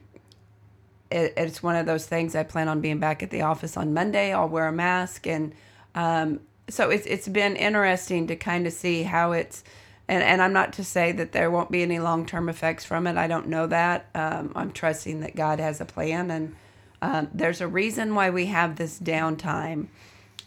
it, 1.11 1.35
it's 1.37 1.63
one 1.63 1.77
of 1.77 1.87
those 1.87 2.07
things. 2.07 2.37
I 2.37 2.45
plan 2.45 2.69
on 2.69 2.81
being 2.81 3.01
back 3.01 3.23
at 3.23 3.31
the 3.31 3.43
office 3.43 3.77
on 3.77 3.93
Monday. 3.93 4.33
I'll 4.33 4.49
wear 4.49 4.69
a 4.69 4.73
mask, 4.73 5.27
and 5.27 5.53
um, 5.95 6.41
so 6.69 6.91
it's 6.91 7.07
it's 7.07 7.29
been 7.29 7.57
interesting 7.57 8.29
to 8.29 8.37
kind 8.37 8.67
of 8.67 8.73
see 8.73 9.03
how 9.03 9.33
it's. 9.33 9.65
And, 10.11 10.25
and 10.25 10.43
I'm 10.43 10.53
not 10.53 10.73
to 10.73 10.83
say 10.83 11.13
that 11.13 11.31
there 11.31 11.53
won't 11.53 11.71
be 11.71 11.83
any 11.83 12.01
long 12.01 12.27
term 12.27 12.49
effects 12.49 12.85
from 12.85 13.07
it. 13.07 13.17
I 13.17 13.29
don't 13.29 13.47
know 13.47 13.69
that. 13.69 14.07
Um, 14.13 14.51
I'm 14.57 14.73
trusting 14.73 15.21
that 15.21 15.37
God 15.37 15.61
has 15.61 15.81
a 15.81 15.85
plan, 15.85 16.33
and 16.33 16.57
um, 17.01 17.29
there's 17.33 17.61
a 17.61 17.69
reason 17.69 18.17
why 18.17 18.29
we 18.31 18.47
have 18.47 18.75
this 18.75 18.99
downtime, 18.99 19.87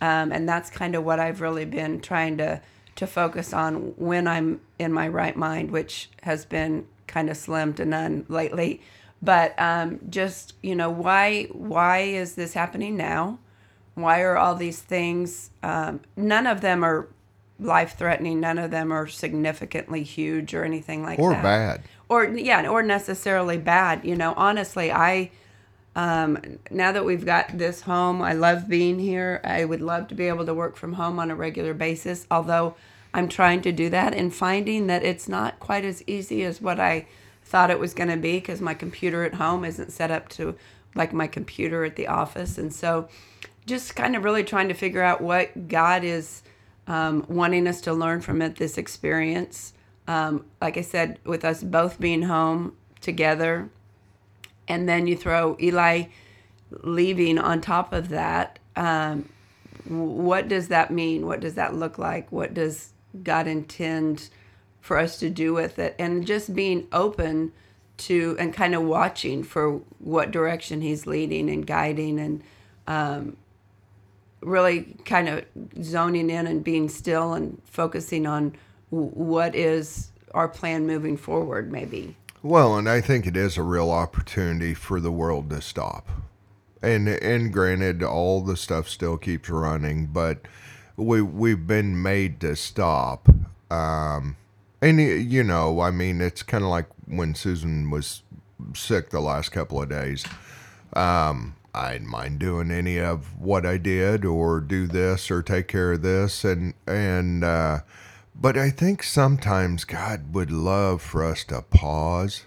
um, 0.02 0.34
and 0.34 0.50
that's 0.50 0.70
kind 0.70 0.96
of 0.96 1.06
what 1.06 1.22
I've 1.22 1.40
really 1.40 1.64
been 1.64 2.02
trying 2.02 2.38
to 2.40 2.62
to 2.98 3.08
focus 3.08 3.54
on 3.54 3.94
when 3.96 4.28
I'm 4.28 4.60
in 4.80 4.92
my 4.92 5.08
right 5.08 5.36
mind, 5.36 5.72
which 5.72 6.10
has 6.24 6.44
been 6.44 6.86
kind 7.08 7.30
of 7.30 7.38
slim 7.38 7.74
to 7.76 7.86
none 7.86 8.26
lately. 8.28 8.82
But 9.22 9.58
um, 9.58 10.02
just 10.10 10.56
you 10.62 10.76
know, 10.76 10.90
why 10.90 11.46
why 11.54 12.00
is 12.00 12.36
this 12.36 12.54
happening 12.54 12.98
now? 12.98 13.40
Why 13.96 14.24
are 14.24 14.36
all 14.36 14.56
these 14.56 14.82
things? 14.82 15.52
Um, 15.64 16.02
none 16.18 16.48
of 16.48 16.60
them 16.60 16.84
are 16.84 17.08
life 17.60 17.98
threatening. 17.98 18.40
None 18.40 18.58
of 18.58 18.72
them 18.72 18.92
are 18.92 19.08
significantly 19.08 20.04
huge 20.04 20.54
or 20.54 20.64
anything 20.64 21.04
like 21.04 21.20
or 21.20 21.32
that. 21.32 21.40
Or 21.40 21.44
bad. 21.44 21.82
Or 22.10 22.26
yeah, 22.26 22.68
or 22.68 22.84
necessarily 22.84 23.58
bad. 23.58 24.04
You 24.04 24.16
know, 24.16 24.34
honestly, 24.36 24.92
I 24.92 25.32
um, 25.96 26.60
now 26.72 26.92
that 26.92 27.06
we've 27.06 27.26
got 27.26 27.58
this 27.58 27.82
home, 27.82 28.22
I 28.22 28.34
love 28.34 28.68
being 28.68 29.00
here. 29.00 29.42
I 29.44 29.66
would 29.66 29.82
love 29.82 30.08
to 30.08 30.16
be 30.16 30.28
able 30.28 30.46
to 30.46 30.54
work 30.54 30.76
from 30.76 30.94
home 30.94 31.20
on 31.20 31.30
a 31.30 31.36
regular 31.36 31.74
basis, 31.74 32.26
although 32.32 32.76
I'm 33.14 33.30
trying 33.30 33.62
to 33.62 33.72
do 33.72 33.90
that 33.90 34.14
and 34.14 34.34
finding 34.34 34.88
that 34.88 35.04
it's 35.04 35.30
not 35.30 35.60
quite 35.60 35.86
as 35.86 36.04
easy 36.08 36.44
as 36.44 36.60
what 36.60 36.80
I 36.80 37.06
thought 37.44 37.70
it 37.70 37.80
was 37.80 37.94
going 37.94 38.10
to 38.10 38.18
be 38.18 38.38
because 38.38 38.60
my 38.60 38.74
computer 38.74 39.24
at 39.24 39.36
home 39.36 39.64
isn't 39.64 39.92
set 39.92 40.10
up 40.10 40.30
to 40.30 40.56
like 40.96 41.14
my 41.14 41.28
computer 41.28 41.84
at 41.84 41.96
the 41.96 42.08
office. 42.08 42.58
And 42.58 42.74
so 42.74 43.08
just 43.66 43.96
kind 43.96 44.16
of 44.16 44.24
really 44.24 44.44
trying 44.44 44.68
to 44.70 44.74
figure 44.74 45.04
out 45.04 45.22
what 45.22 45.68
God 45.68 46.04
is 46.04 46.42
um, 46.88 47.26
wanting 47.28 47.68
us 47.68 47.82
to 47.82 47.94
learn 47.94 48.22
from 48.22 48.42
it, 48.42 48.56
this 48.56 48.78
experience. 48.78 49.74
Um, 50.08 50.46
like 50.62 50.78
I 50.78 50.82
said, 50.82 51.20
with 51.24 51.46
us 51.46 51.64
both 51.64 52.00
being 52.00 52.24
home 52.24 52.76
together, 53.02 53.70
and 54.68 54.88
then 54.88 55.08
you 55.08 55.16
throw 55.16 55.58
Eli 55.62 56.06
leaving 56.82 57.38
on 57.38 57.62
top 57.62 57.94
of 57.94 58.10
that. 58.10 58.60
Um, 58.76 59.30
what 59.86 60.48
does 60.48 60.70
that 60.70 60.92
mean? 60.92 61.26
What 61.26 61.40
does 61.40 61.56
that 61.56 61.76
look 61.76 61.98
like? 61.98 62.32
What 62.32 62.54
does 62.54 62.92
God 63.22 63.48
intend 63.48 64.30
for 64.82 64.98
us 64.98 65.20
to 65.20 65.30
do 65.30 65.54
with 65.54 65.80
it? 65.80 65.96
And 66.00 66.26
just 66.26 66.56
being 66.56 66.88
open 66.92 67.52
to 67.96 68.36
and 68.40 68.54
kind 68.54 68.74
of 68.74 68.84
watching 68.84 69.44
for 69.44 69.82
what 70.00 70.32
direction 70.32 70.82
He's 70.82 71.06
leading 71.06 71.50
and 71.50 71.66
guiding 71.66 72.20
and 72.20 72.44
um, 72.88 73.38
really 74.44 74.96
kind 75.06 75.30
of 75.30 75.46
zoning 75.82 76.30
in 76.30 76.48
and 76.48 76.64
being 76.64 76.90
still 76.90 77.34
and 77.34 77.62
focusing 77.66 78.26
on 78.26 78.56
what 78.90 79.56
is 79.56 80.12
our 80.34 80.48
plan 80.48 80.86
moving 80.88 81.18
forward, 81.18 81.72
maybe. 81.72 82.16
Well, 82.42 82.78
and 82.78 82.90
I 82.90 83.02
think 83.02 83.26
it 83.26 83.38
is 83.38 83.58
a 83.58 83.64
real 83.64 83.90
opportunity 83.90 84.74
for 84.74 85.00
the 85.00 85.12
world 85.12 85.50
to 85.52 85.62
stop. 85.62 86.10
And 86.82 87.08
and 87.08 87.54
granted, 87.54 88.04
all 88.04 88.42
the 88.42 88.58
stuff 88.58 88.90
still 88.90 89.18
keeps 89.18 89.50
running, 89.50 90.08
but 90.08 90.40
we 90.98 91.22
we've 91.22 91.66
been 91.66 92.02
made 92.02 92.42
to 92.42 92.58
stop. 92.58 93.30
Um, 93.72 94.36
and 94.82 95.00
you 95.00 95.44
know, 95.44 95.80
I 95.80 95.92
mean, 95.92 96.20
it's 96.20 96.44
kind 96.44 96.64
of 96.64 96.70
like 96.70 96.88
when 97.08 97.36
Susan 97.36 97.90
was 97.90 98.24
sick 98.76 99.12
the 99.12 99.22
last 99.22 99.54
couple 99.54 99.82
of 99.82 99.90
days. 99.90 100.26
Um, 100.94 101.56
I 101.74 101.94
didn't 101.94 102.10
mind 102.10 102.40
doing 102.40 102.72
any 102.72 103.00
of 103.00 103.40
what 103.40 103.66
I 103.66 103.78
did, 103.78 104.26
or 104.26 104.60
do 104.60 104.88
this, 104.88 105.32
or 105.32 105.42
take 105.42 105.68
care 105.68 105.94
of 105.94 106.02
this, 106.02 106.44
and 106.44 106.74
and. 106.88 107.44
Uh, 107.44 107.80
but 108.36 108.58
I 108.58 108.72
think 108.72 109.04
sometimes 109.04 109.86
God 109.86 110.34
would 110.34 110.52
love 110.52 111.02
for 111.02 111.24
us 111.24 111.44
to 111.46 111.62
pause, 111.62 112.46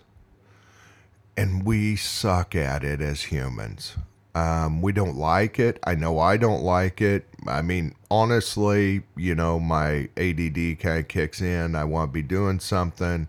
and 1.36 1.64
we 1.64 1.96
suck 1.96 2.54
at 2.54 2.82
it 2.82 3.00
as 3.00 3.24
humans. 3.24 3.96
Um, 4.34 4.82
we 4.82 4.92
don't 4.92 5.16
like 5.16 5.58
it. 5.58 5.78
I 5.84 5.94
know 5.94 6.18
I 6.18 6.36
don't 6.36 6.62
like 6.62 7.00
it. 7.00 7.26
I 7.46 7.62
mean, 7.62 7.94
honestly, 8.10 9.04
you 9.16 9.34
know, 9.34 9.58
my 9.58 10.10
ADD 10.16 10.78
kind 10.80 10.98
of 10.98 11.08
kicks 11.08 11.40
in. 11.40 11.74
I 11.74 11.84
want 11.84 12.10
to 12.10 12.12
be 12.12 12.22
doing 12.22 12.60
something. 12.60 13.28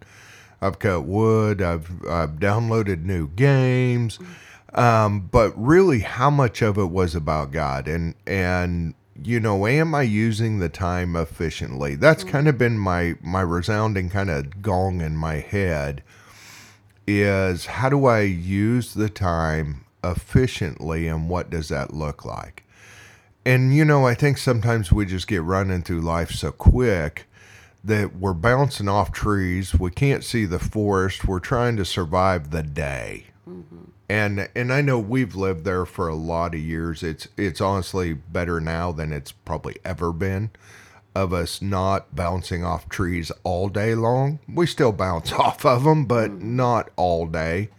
I've 0.61 0.79
cut 0.79 1.03
wood. 1.03 1.61
I've 1.61 1.89
I've 2.05 2.31
downloaded 2.31 3.03
new 3.03 3.27
games. 3.29 4.19
Um, 4.73 5.21
but 5.31 5.53
really, 5.55 5.99
how 5.99 6.29
much 6.29 6.61
of 6.61 6.77
it 6.77 6.85
was 6.85 7.15
about 7.15 7.51
God 7.51 7.87
and 7.87 8.15
and 8.25 8.93
you 9.23 9.39
know, 9.39 9.65
am 9.65 9.95
I 9.95 10.03
using 10.03 10.59
the 10.59 10.69
time 10.69 11.15
efficiently? 11.15 11.95
That's 11.95 12.23
mm-hmm. 12.23 12.31
kind 12.31 12.47
of 12.47 12.57
been 12.57 12.77
my 12.77 13.15
my 13.21 13.41
resounding 13.41 14.09
kind 14.09 14.29
of 14.29 14.61
gong 14.61 15.01
in 15.01 15.15
my 15.15 15.35
head 15.35 16.03
is 17.07 17.65
how 17.67 17.89
do 17.89 18.05
I 18.05 18.21
use 18.21 18.93
the 18.93 19.09
time 19.09 19.85
efficiently 20.03 21.07
and 21.07 21.29
what 21.29 21.49
does 21.49 21.69
that 21.69 21.93
look 21.93 22.25
like? 22.25 22.63
And 23.45 23.75
you 23.75 23.85
know, 23.85 24.05
I 24.05 24.13
think 24.13 24.37
sometimes 24.37 24.91
we 24.91 25.05
just 25.05 25.27
get 25.27 25.41
running 25.41 25.81
through 25.81 26.01
life 26.01 26.31
so 26.31 26.51
quick 26.51 27.25
that 27.83 28.17
we're 28.17 28.33
bouncing 28.33 28.89
off 28.89 29.13
trees. 29.13 29.73
We 29.73 29.89
can't 29.91 30.23
see 30.23 30.43
the 30.45 30.59
forest. 30.59 31.25
We're 31.25 31.39
trying 31.39 31.77
to 31.77 31.85
survive 31.85 32.51
the 32.51 32.63
day. 32.63 33.27
Mm-hmm 33.49 33.86
and 34.09 34.49
and 34.55 34.71
I 34.71 34.81
know 34.81 34.99
we've 34.99 35.35
lived 35.35 35.65
there 35.65 35.85
for 35.85 36.07
a 36.07 36.15
lot 36.15 36.53
of 36.53 36.61
years. 36.61 37.03
It's 37.03 37.27
it's 37.37 37.61
honestly 37.61 38.13
better 38.13 38.59
now 38.59 38.91
than 38.91 39.11
it's 39.11 39.31
probably 39.31 39.77
ever 39.83 40.11
been 40.13 40.51
of 41.17 41.33
us 41.33 41.63
not 41.63 42.15
bouncing 42.15 42.63
off 42.63 42.87
trees 42.89 43.31
all 43.43 43.69
day 43.69 43.95
long. 43.95 44.39
We 44.47 44.67
still 44.67 44.91
bounce 44.91 45.31
off 45.33 45.65
of 45.65 45.83
them, 45.83 46.05
but 46.05 46.31
not 46.31 46.89
all 46.95 47.25
day. 47.25 47.69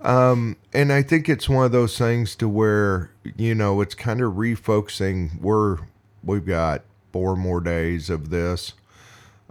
Um, 0.00 0.56
and 0.72 0.92
I 0.92 1.02
think 1.02 1.28
it's 1.28 1.48
one 1.48 1.64
of 1.64 1.72
those 1.72 1.96
things 1.96 2.34
to 2.36 2.48
where 2.48 3.10
you 3.36 3.54
know 3.54 3.80
it's 3.80 3.94
kind 3.94 4.20
of 4.20 4.34
refocusing. 4.34 5.40
We're 5.40 5.78
we've 6.22 6.46
got 6.46 6.82
four 7.12 7.36
more 7.36 7.60
days 7.60 8.10
of 8.10 8.30
this, 8.30 8.74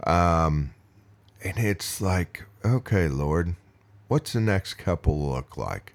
um, 0.06 0.74
and 1.42 1.58
it's 1.58 2.00
like 2.00 2.44
okay, 2.64 3.08
Lord, 3.08 3.56
what's 4.12 4.34
the 4.34 4.40
next 4.42 4.74
couple 4.74 5.30
look 5.32 5.56
like? 5.56 5.94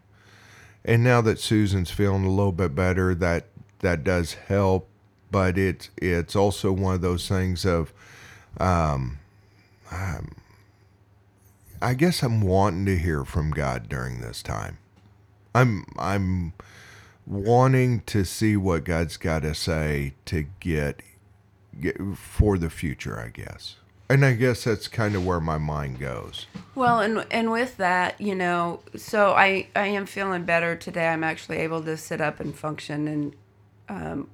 And 0.83 1.03
now 1.03 1.21
that 1.21 1.39
Susan's 1.39 1.91
feeling 1.91 2.25
a 2.25 2.31
little 2.31 2.51
bit 2.51 2.73
better, 2.73 3.13
that 3.13 3.45
that 3.81 4.03
does 4.03 4.33
help. 4.33 4.89
But 5.29 5.55
it's 5.55 5.91
it's 5.97 6.35
also 6.35 6.71
one 6.71 6.95
of 6.95 7.01
those 7.01 7.27
things 7.27 7.63
of, 7.63 7.93
um, 8.59 9.19
um, 9.91 10.33
I 11.79 11.93
guess 11.93 12.23
I'm 12.23 12.41
wanting 12.41 12.87
to 12.87 12.97
hear 12.97 13.23
from 13.23 13.51
God 13.51 13.87
during 13.87 14.19
this 14.19 14.41
time. 14.41 14.79
I'm 15.53 15.85
I'm 15.99 16.53
wanting 17.27 18.01
to 18.07 18.25
see 18.25 18.57
what 18.57 18.83
God's 18.83 19.17
got 19.17 19.43
to 19.43 19.53
say 19.53 20.15
to 20.25 20.45
get, 20.59 21.03
get 21.79 21.97
for 22.15 22.57
the 22.57 22.71
future. 22.71 23.19
I 23.19 23.29
guess. 23.29 23.75
And 24.09 24.23
I 24.23 24.33
guess 24.33 24.63
that's 24.63 24.87
kind 24.87 25.15
of 25.15 25.25
where 25.25 25.41
my 25.41 25.57
mind 25.57 25.99
goes. 25.99 26.45
Well, 26.75 27.01
and 27.01 27.25
and 27.29 27.51
with 27.51 27.77
that, 27.77 28.19
you 28.21 28.35
know, 28.35 28.81
so 28.95 29.31
I 29.31 29.67
I 29.75 29.87
am 29.87 30.05
feeling 30.05 30.43
better 30.43 30.75
today. 30.75 31.07
I'm 31.07 31.23
actually 31.23 31.57
able 31.57 31.83
to 31.83 31.97
sit 31.97 32.21
up 32.21 32.39
and 32.39 32.55
function, 32.55 33.07
and 33.07 33.35
um, 33.89 34.29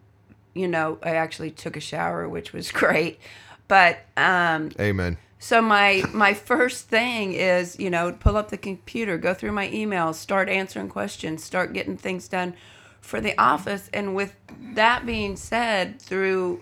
you 0.54 0.68
know, 0.68 1.00
I 1.02 1.16
actually 1.16 1.52
took 1.52 1.76
a 1.76 1.80
shower, 1.80 2.30
which 2.30 2.54
was 2.54 2.72
great. 2.72 3.20
But 3.68 4.06
um, 4.16 4.72
amen. 4.80 5.18
So 5.40 5.62
my 5.62 6.04
my 6.14 6.34
first 6.34 6.88
thing 6.88 7.34
is, 7.34 7.80
you 7.80 7.90
know, 7.90 8.12
pull 8.12 8.38
up 8.38 8.50
the 8.50 8.58
computer, 8.58 9.18
go 9.18 9.34
through 9.34 9.52
my 9.54 9.68
emails, 9.70 10.16
start 10.16 10.50
answering 10.50 10.90
questions, 10.90 11.44
start 11.44 11.74
getting 11.74 11.98
things 11.98 12.28
done 12.28 12.54
for 13.02 13.20
the 13.20 13.38
office. 13.38 13.90
And 13.94 14.16
with 14.16 14.36
that 14.76 15.06
being 15.06 15.36
said, 15.36 16.02
through 16.02 16.62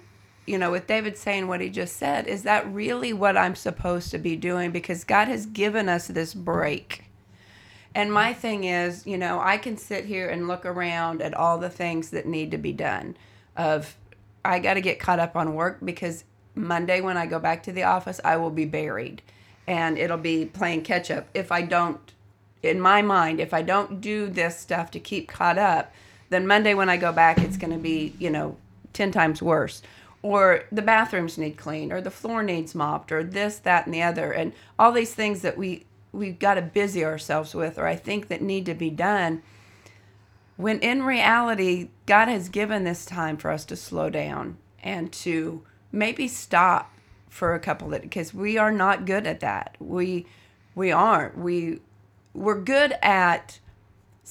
you 0.52 0.58
know, 0.58 0.70
with 0.70 0.86
David 0.86 1.18
saying 1.18 1.48
what 1.48 1.62
he 1.62 1.70
just 1.70 1.96
said, 1.96 2.28
is 2.28 2.44
that 2.44 2.70
really 2.74 3.14
what 3.14 3.38
I'm 3.38 3.56
supposed 3.56 4.12
to 4.12 4.18
be 4.18 4.36
doing? 4.36 4.72
Because 4.72 5.06
God 5.06 5.30
has 5.30 5.46
given 5.46 5.88
us 5.88 6.08
this 6.08 6.34
break. 6.34 7.06
And 7.96 8.12
my 8.12 8.34
thing 8.34 8.66
is, 8.66 9.08
you 9.08 9.18
know, 9.18 9.40
I 9.40 9.58
can 9.58 9.78
sit 9.78 10.04
here 10.04 10.28
and 10.30 10.50
look 10.50 10.66
around 10.66 11.22
at 11.22 11.34
all 11.34 11.58
the 11.58 11.70
things 11.70 12.10
that 12.10 12.26
need 12.26 12.52
to 12.52 12.58
be 12.58 12.74
done. 12.74 13.16
Of, 13.56 13.96
I 14.44 14.60
got 14.60 14.74
to 14.74 14.82
get 14.82 15.00
caught 15.00 15.20
up 15.20 15.38
on 15.38 15.56
work 15.56 15.78
because 15.86 16.26
Monday 16.54 17.00
when 17.00 17.16
I 17.16 17.28
go 17.28 17.40
back 17.40 17.64
to 17.64 17.72
the 17.72 17.84
office, 17.84 18.20
I 18.26 18.36
will 18.36 18.50
be 18.50 18.66
buried 18.66 19.22
and 19.68 19.98
it'll 19.98 20.18
be 20.18 20.46
playing 20.46 20.82
catch 20.82 21.10
up. 21.10 21.30
If 21.34 21.50
I 21.50 21.62
don't, 21.62 22.00
in 22.62 22.82
my 22.82 23.02
mind, 23.02 23.40
if 23.40 23.54
I 23.54 23.62
don't 23.62 24.02
do 24.02 24.28
this 24.28 24.60
stuff 24.60 24.92
to 24.92 25.00
keep 25.00 25.30
caught 25.30 25.58
up, 25.58 25.94
then 26.30 26.46
Monday 26.46 26.74
when 26.74 26.90
I 26.90 26.98
go 26.98 27.14
back, 27.14 27.38
it's 27.38 27.56
going 27.56 27.72
to 27.72 27.80
be, 27.80 28.14
you 28.20 28.30
know, 28.30 28.58
10 28.92 29.12
times 29.12 29.42
worse. 29.42 29.82
Or 30.24 30.66
the 30.72 30.84
bathrooms 30.84 31.38
need 31.38 31.58
cleaned, 31.58 31.92
or 31.92 32.00
the 32.00 32.12
floor 32.12 32.44
needs 32.44 32.76
mopped, 32.76 33.12
or 33.12 33.24
this, 33.24 33.58
that, 33.60 33.86
and 33.86 33.94
the 33.94 34.04
other. 34.04 34.32
And 34.32 34.54
all 34.78 34.92
these 34.92 35.16
things 35.16 35.42
that 35.42 35.58
we, 35.58 35.86
we've 36.12 36.38
got 36.38 36.56
to 36.56 36.62
busy 36.62 37.04
ourselves 37.04 37.56
with, 37.56 37.80
or 37.80 37.88
I 37.88 37.96
think 37.96 38.28
that 38.28 38.42
need 38.42 38.66
to 38.68 38.76
be 38.76 38.92
done 38.92 39.42
when 40.62 40.80
in 40.80 41.02
reality, 41.02 41.90
God 42.06 42.28
has 42.28 42.48
given 42.48 42.84
this 42.84 43.04
time 43.04 43.36
for 43.36 43.50
us 43.50 43.66
to 43.66 43.76
slow 43.76 44.12
down 44.12 44.58
and 44.84 45.12
to 45.14 45.64
maybe 45.92 46.28
stop 46.28 46.94
for 47.30 47.56
a 47.56 47.60
couple 47.60 47.94
of 47.94 48.02
because 48.02 48.32
we 48.32 48.60
are 48.60 48.72
not 48.72 49.06
good 49.06 49.26
at 49.26 49.40
that. 49.40 49.76
We 49.80 50.28
we 50.76 50.92
aren't. 50.92 51.36
We 51.36 51.80
we're 52.36 52.62
good 52.62 52.94
at 53.02 53.60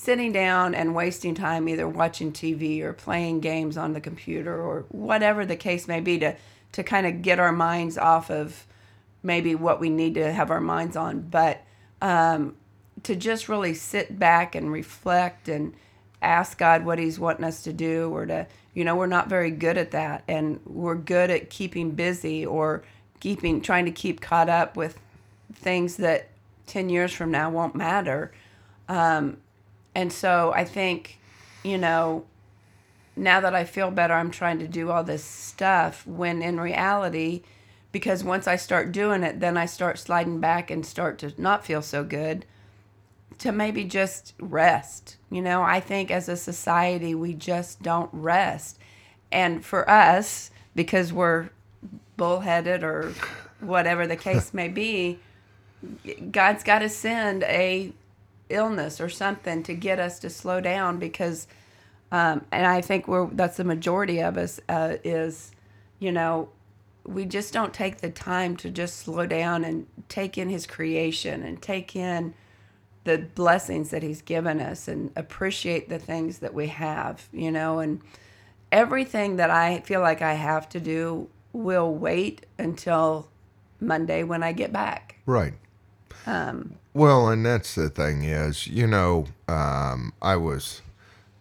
sitting 0.00 0.32
down 0.32 0.74
and 0.74 0.94
wasting 0.94 1.34
time 1.34 1.68
either 1.68 1.86
watching 1.86 2.32
TV 2.32 2.80
or 2.80 2.94
playing 2.94 3.40
games 3.40 3.76
on 3.76 3.92
the 3.92 4.00
computer 4.00 4.58
or 4.58 4.86
whatever 4.88 5.44
the 5.44 5.56
case 5.56 5.86
may 5.86 6.00
be 6.00 6.18
to 6.18 6.34
to 6.72 6.82
kind 6.82 7.06
of 7.06 7.20
get 7.20 7.38
our 7.38 7.52
minds 7.52 7.98
off 7.98 8.30
of 8.30 8.64
maybe 9.22 9.54
what 9.54 9.78
we 9.78 9.90
need 9.90 10.14
to 10.14 10.32
have 10.32 10.50
our 10.50 10.60
minds 10.60 10.96
on, 10.96 11.20
but 11.20 11.62
um, 12.00 12.54
to 13.02 13.14
just 13.14 13.48
really 13.48 13.74
sit 13.74 14.18
back 14.18 14.54
and 14.54 14.72
reflect 14.72 15.48
and 15.48 15.74
ask 16.22 16.56
God 16.56 16.84
what 16.84 16.98
He's 16.98 17.18
wanting 17.18 17.44
us 17.44 17.62
to 17.64 17.72
do, 17.72 18.08
or 18.14 18.24
to, 18.26 18.46
you 18.72 18.84
know, 18.84 18.96
we're 18.96 19.06
not 19.06 19.28
very 19.28 19.50
good 19.50 19.76
at 19.76 19.90
that. 19.90 20.22
And 20.28 20.60
we're 20.64 20.94
good 20.94 21.30
at 21.30 21.50
keeping 21.50 21.90
busy 21.90 22.46
or 22.46 22.82
keeping, 23.18 23.60
trying 23.60 23.84
to 23.86 23.90
keep 23.90 24.20
caught 24.20 24.48
up 24.48 24.76
with 24.76 24.98
things 25.52 25.96
that 25.96 26.28
10 26.68 26.88
years 26.88 27.12
from 27.12 27.30
now 27.30 27.50
won't 27.50 27.74
matter. 27.74 28.32
Um, 28.88 29.38
and 29.94 30.12
so 30.12 30.52
I 30.54 30.64
think, 30.64 31.18
you 31.62 31.78
know, 31.78 32.24
now 33.16 33.40
that 33.40 33.54
I 33.54 33.64
feel 33.64 33.90
better, 33.90 34.14
I'm 34.14 34.30
trying 34.30 34.58
to 34.60 34.68
do 34.68 34.90
all 34.90 35.04
this 35.04 35.24
stuff 35.24 36.06
when 36.06 36.42
in 36.42 36.60
reality, 36.60 37.42
because 37.92 38.22
once 38.22 38.46
I 38.46 38.56
start 38.56 38.92
doing 38.92 39.22
it, 39.22 39.40
then 39.40 39.56
I 39.56 39.66
start 39.66 39.98
sliding 39.98 40.40
back 40.40 40.70
and 40.70 40.86
start 40.86 41.18
to 41.18 41.34
not 41.36 41.64
feel 41.64 41.82
so 41.82 42.04
good 42.04 42.46
to 43.38 43.52
maybe 43.52 43.84
just 43.84 44.34
rest. 44.38 45.16
You 45.30 45.42
know, 45.42 45.62
I 45.62 45.80
think 45.80 46.10
as 46.10 46.28
a 46.28 46.36
society, 46.36 47.14
we 47.14 47.34
just 47.34 47.82
don't 47.82 48.10
rest. 48.12 48.78
And 49.32 49.64
for 49.64 49.88
us, 49.88 50.50
because 50.74 51.12
we're 51.12 51.50
bullheaded 52.16 52.84
or 52.84 53.14
whatever 53.60 54.06
the 54.06 54.16
case 54.16 54.54
may 54.54 54.68
be, 54.68 55.18
God's 56.30 56.62
got 56.62 56.80
to 56.80 56.88
send 56.88 57.42
a 57.44 57.92
illness 58.50 59.00
or 59.00 59.08
something 59.08 59.62
to 59.64 59.74
get 59.74 59.98
us 59.98 60.18
to 60.20 60.30
slow 60.30 60.60
down 60.60 60.98
because, 60.98 61.46
um, 62.12 62.44
and 62.52 62.66
I 62.66 62.80
think 62.80 63.08
we're 63.08 63.26
that's 63.26 63.56
the 63.56 63.64
majority 63.64 64.20
of 64.20 64.36
us 64.36 64.60
uh, 64.68 64.96
is, 65.04 65.52
you 65.98 66.12
know, 66.12 66.48
we 67.04 67.24
just 67.24 67.52
don't 67.52 67.72
take 67.72 67.98
the 67.98 68.10
time 68.10 68.56
to 68.58 68.70
just 68.70 68.98
slow 68.98 69.26
down 69.26 69.64
and 69.64 69.86
take 70.08 70.36
in 70.36 70.48
His 70.48 70.66
creation 70.66 71.42
and 71.42 71.60
take 71.60 71.96
in 71.96 72.34
the 73.04 73.18
blessings 73.18 73.90
that 73.90 74.02
he's 74.02 74.22
given 74.22 74.60
us 74.60 74.86
and 74.86 75.10
appreciate 75.16 75.88
the 75.88 75.98
things 75.98 76.40
that 76.40 76.52
we 76.52 76.66
have, 76.68 77.28
you 77.32 77.50
know, 77.50 77.78
and 77.78 78.00
everything 78.70 79.36
that 79.36 79.50
I 79.50 79.80
feel 79.80 80.00
like 80.00 80.22
I 80.22 80.34
have 80.34 80.68
to 80.70 80.80
do 80.80 81.28
will 81.52 81.92
wait 81.94 82.46
until 82.58 83.28
Monday 83.80 84.22
when 84.22 84.42
I 84.42 84.52
get 84.52 84.72
back. 84.72 85.16
Right. 85.26 85.54
Um, 86.26 86.74
well, 86.94 87.28
and 87.28 87.44
that's 87.44 87.74
the 87.74 87.88
thing 87.90 88.24
is, 88.24 88.66
you 88.66 88.86
know, 88.86 89.26
um, 89.48 90.12
I 90.20 90.36
was 90.36 90.82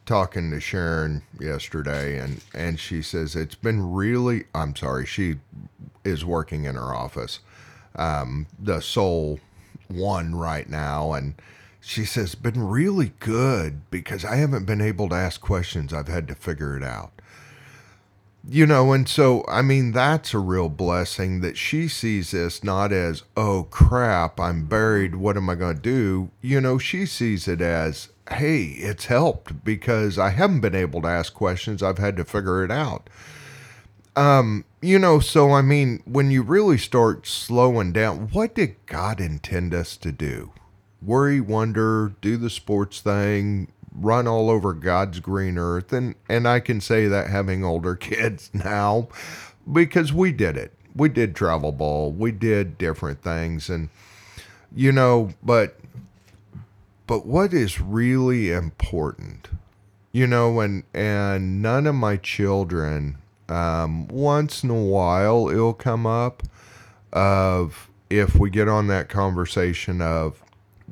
talking 0.06 0.52
to 0.52 0.60
Sharon 0.60 1.24
yesterday, 1.39 2.18
and 2.18 2.42
and 2.54 2.80
she 2.80 3.02
says 3.02 3.36
it's 3.36 3.56
been 3.56 3.92
really. 3.92 4.46
I'm 4.56 4.76
sorry, 4.76 5.06
she 5.06 5.36
is 6.04 6.24
working 6.26 6.65
in 6.65 6.76
her 6.76 6.94
office, 6.94 7.39
um, 7.96 8.48
the 8.58 8.82
sole 8.82 9.39
one 9.88 10.36
right 10.36 10.70
now, 10.70 11.13
and 11.13 11.36
she 11.82 12.06
says, 12.06 12.36
been 12.36 12.62
really 12.68 13.13
good 13.20 13.89
because 13.89 14.26
I 14.26 14.36
haven't 14.36 14.65
been 14.65 14.82
able 14.82 15.10
to 15.10 15.15
ask 15.15 15.42
questions. 15.42 15.94
I've 15.94 16.08
had 16.08 16.28
to 16.28 16.36
figure 16.36 16.76
it 16.78 16.84
out. 16.84 17.19
You 18.47 18.65
know, 18.65 18.93
and 18.93 19.08
so, 19.08 19.43
I 19.47 19.62
mean, 19.62 19.91
that's 19.91 20.34
a 20.34 20.39
real 20.39 20.69
blessing 20.69 21.41
that 21.41 21.58
she 21.58 21.88
sees 21.88 22.32
this 22.32 22.63
not 22.63 22.91
as, 22.91 23.23
oh 23.36 23.63
crap, 23.63 24.39
I'm 24.39 24.65
buried. 24.65 25.15
What 25.15 25.38
am 25.38 25.49
I 25.49 25.56
going 25.56 25.75
to 25.75 25.82
do? 25.82 26.32
You 26.41 26.62
know, 26.62 26.78
she 26.78 27.06
sees 27.06 27.47
it 27.47 27.62
as, 27.62 28.10
hey, 28.32 28.63
it's 28.63 29.06
helped 29.06 29.63
because 29.63 30.17
I 30.17 30.30
haven't 30.30 30.62
been 30.62 30.75
able 30.75 31.02
to 31.02 31.08
ask 31.08 31.34
questions. 31.34 31.84
I've 31.84 31.97
had 31.97 32.15
to 32.17 32.25
figure 32.25 32.63
it 32.63 32.71
out. 32.71 33.10
Um, 34.15 34.65
you 34.82 34.97
know, 34.99 35.19
so 35.19 35.52
I 35.52 35.62
mean, 35.62 36.02
when 36.06 36.32
you 36.32 36.41
really 36.41 36.78
start 36.78 37.28
slowing 37.28 37.91
down, 37.91 38.30
what 38.32 38.56
did 38.56 38.78
God 38.86 39.19
intend 39.19 39.73
us 39.73 39.97
to 39.97 40.12
do? 40.12 40.54
worry, 41.02 41.39
wonder, 41.39 42.13
do 42.21 42.38
the 42.38 42.49
sports 42.49 43.02
thing, 43.02 43.71
run 43.93 44.28
all 44.28 44.49
over 44.49 44.73
God's 44.73 45.19
green 45.19 45.58
earth. 45.58 45.91
And, 45.93 46.15
and 46.28 46.47
I 46.47 46.60
can 46.60 46.82
say 46.82 47.08
that 47.08 47.28
having 47.28 47.63
older 47.63 47.95
kids 47.95 48.49
now 48.54 49.08
because 49.71 50.12
we 50.13 50.32
did 50.32 50.58
it. 50.58 50.73
We 50.95 51.10
did 51.10 51.36
travel 51.36 51.71
ball, 51.71 52.12
we 52.12 52.32
did 52.32 52.78
different 52.78 53.21
things. 53.21 53.69
And, 53.69 53.89
you 54.75 54.91
know, 54.91 55.30
but, 55.43 55.80
but 57.08 57.25
what 57.25 57.54
is 57.54 57.80
really 57.80 58.52
important, 58.52 59.47
you 60.12 60.28
know, 60.28 60.60
and, 60.60 60.84
and 60.93 61.62
none 61.62 61.88
of 61.88 61.95
my 61.95 62.17
children, 62.17 63.17
um, 63.47 64.08
once 64.08 64.63
in 64.63 64.69
a 64.71 64.84
while, 64.84 65.49
it'll 65.49 65.73
come 65.73 66.06
up 66.06 66.43
of 67.13 67.89
if 68.10 68.36
we 68.36 68.49
get 68.49 68.67
on 68.67 68.88
that 68.88 69.10
conversation 69.10 70.02
of, 70.02 70.43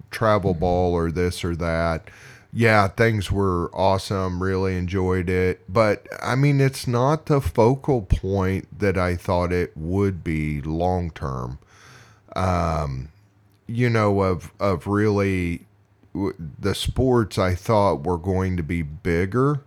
travel 0.09 0.53
ball 0.53 0.93
or 0.93 1.11
this 1.11 1.43
or 1.43 1.55
that. 1.55 2.09
Yeah, 2.57 2.87
things 2.87 3.31
were 3.31 3.69
awesome. 3.71 4.41
Really 4.41 4.77
enjoyed 4.77 5.29
it. 5.29 5.61
But 5.71 6.07
I 6.23 6.33
mean, 6.33 6.59
it's 6.59 6.87
not 6.87 7.27
the 7.27 7.39
focal 7.39 8.01
point 8.01 8.79
that 8.79 8.97
I 8.97 9.15
thought 9.15 9.53
it 9.53 9.77
would 9.77 10.23
be 10.23 10.61
long 10.61 11.11
term. 11.11 11.59
Um, 12.35 13.09
you 13.67 13.91
know, 13.91 14.21
of, 14.21 14.51
of 14.59 14.87
really 14.87 15.67
the 16.15 16.73
sports 16.73 17.37
I 17.37 17.53
thought 17.53 18.05
were 18.05 18.17
going 18.17 18.57
to 18.57 18.63
be 18.63 18.81
bigger 18.81 19.61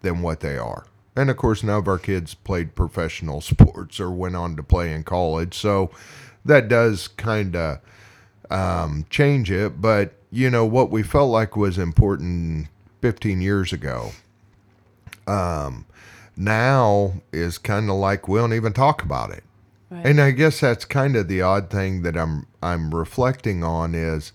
than 0.00 0.20
what 0.20 0.40
they 0.40 0.58
are. 0.58 0.86
And 1.14 1.30
of 1.30 1.36
course, 1.36 1.62
none 1.62 1.78
of 1.78 1.86
our 1.86 1.98
kids 1.98 2.34
played 2.34 2.74
professional 2.74 3.40
sports 3.52 4.00
or 4.00 4.10
went 4.10 4.34
on 4.34 4.56
to 4.56 4.64
play 4.64 4.92
in 4.92 5.04
college. 5.04 5.54
So 5.54 5.92
that 6.44 6.66
does 6.66 7.06
kind 7.06 7.54
of 7.54 7.78
um, 8.50 9.06
change 9.10 9.48
it. 9.48 9.80
But, 9.80 10.14
you 10.32 10.48
know, 10.48 10.64
what 10.64 10.90
we 10.90 11.02
felt 11.02 11.30
like 11.30 11.56
was 11.56 11.76
important 11.76 12.68
15 13.02 13.42
years 13.42 13.72
ago 13.72 14.12
um, 15.26 15.84
now 16.36 17.12
is 17.32 17.58
kind 17.58 17.90
of 17.90 17.96
like 17.96 18.26
we 18.26 18.38
don't 18.38 18.54
even 18.54 18.72
talk 18.72 19.02
about 19.02 19.30
it. 19.30 19.44
Right. 19.90 20.06
And 20.06 20.20
I 20.20 20.30
guess 20.30 20.60
that's 20.60 20.86
kind 20.86 21.16
of 21.16 21.28
the 21.28 21.42
odd 21.42 21.68
thing 21.68 22.00
that 22.02 22.16
I'm 22.16 22.46
I'm 22.62 22.94
reflecting 22.94 23.62
on 23.62 23.94
is, 23.94 24.32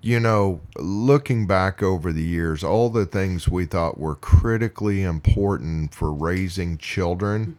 you 0.00 0.20
know, 0.20 0.60
looking 0.76 1.48
back 1.48 1.82
over 1.82 2.12
the 2.12 2.22
years, 2.22 2.62
all 2.62 2.88
the 2.88 3.04
things 3.04 3.48
we 3.48 3.66
thought 3.66 3.98
were 3.98 4.14
critically 4.14 5.02
important 5.02 5.92
for 5.92 6.12
raising 6.12 6.78
children 6.78 7.56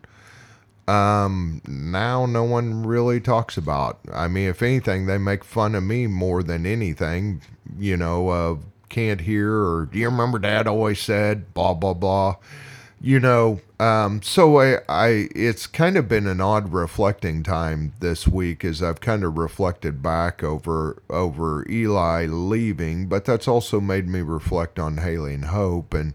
um, 0.88 1.62
now 1.68 2.26
no 2.26 2.44
one 2.44 2.86
really 2.86 3.20
talks 3.20 3.58
about. 3.58 4.00
I 4.12 4.28
mean, 4.28 4.50
if 4.50 4.62
anything, 4.62 5.06
they 5.06 5.18
make 5.18 5.44
fun 5.44 5.76
of 5.76 5.84
me 5.84 6.08
more 6.08 6.44
than 6.44 6.66
anything. 6.66 7.42
You 7.78 7.98
know, 7.98 8.30
uh, 8.30 8.56
can't 8.90 9.22
hear 9.22 9.52
or 9.52 9.90
do 9.92 9.98
you 9.98 10.06
remember 10.08 10.38
Dad 10.38 10.68
always 10.68 11.00
said 11.00 11.54
blah 11.54 11.74
blah 11.74 11.94
blah. 11.94 12.36
You 13.02 13.20
know, 13.20 13.60
um, 13.82 14.22
so 14.22 14.62
I, 14.62 14.78
I, 14.88 15.28
it's 15.36 15.68
kind 15.68 15.98
of 15.98 16.08
been 16.08 16.26
an 16.26 16.40
odd 16.40 16.72
reflecting 16.72 17.44
time 17.44 17.92
this 18.00 18.26
week 18.26 18.64
as 18.64 18.82
I've 18.82 19.02
kind 19.02 19.26
of 19.26 19.38
reflected 19.38 20.02
back 20.02 20.42
over 20.42 21.02
over 21.10 21.70
Eli 21.70 22.28
leaving, 22.28 23.08
but 23.08 23.26
that's 23.26 23.48
also 23.48 23.82
made 23.82 24.08
me 24.08 24.22
reflect 24.22 24.80
on 24.80 25.00
Haley 25.00 25.34
and 25.34 25.46
Hope 25.46 25.94
and 25.94 26.14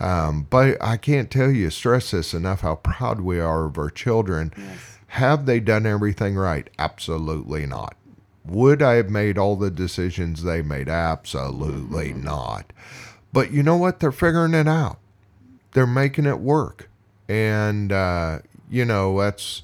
um, 0.00 0.46
but 0.50 0.76
I 0.82 0.96
can't 0.96 1.30
tell 1.30 1.50
you, 1.50 1.70
stress 1.70 2.10
this 2.10 2.34
enough 2.34 2.62
how 2.62 2.74
proud 2.74 3.20
we 3.20 3.38
are 3.38 3.66
of 3.66 3.78
our 3.78 3.90
children. 3.90 4.52
Yes. 4.56 4.98
Have 5.06 5.46
they 5.46 5.60
done 5.60 5.86
everything 5.86 6.34
right? 6.36 6.68
Absolutely 6.78 7.66
not. 7.66 7.96
Would 8.44 8.82
I 8.82 8.94
have 8.94 9.10
made 9.10 9.38
all 9.38 9.54
the 9.54 9.70
decisions 9.70 10.42
they 10.42 10.62
made? 10.62 10.88
Absolutely 10.88 12.10
mm-hmm. 12.10 12.24
not. 12.24 12.72
But 13.32 13.52
you 13.52 13.62
know 13.62 13.76
what? 13.76 14.00
They're 14.00 14.10
figuring 14.10 14.54
it 14.54 14.66
out. 14.66 14.98
They're 15.72 15.86
making 15.86 16.26
it 16.26 16.40
work. 16.40 16.88
And, 17.28 17.92
uh, 17.92 18.38
you 18.68 18.84
know, 18.84 19.20
that's, 19.20 19.62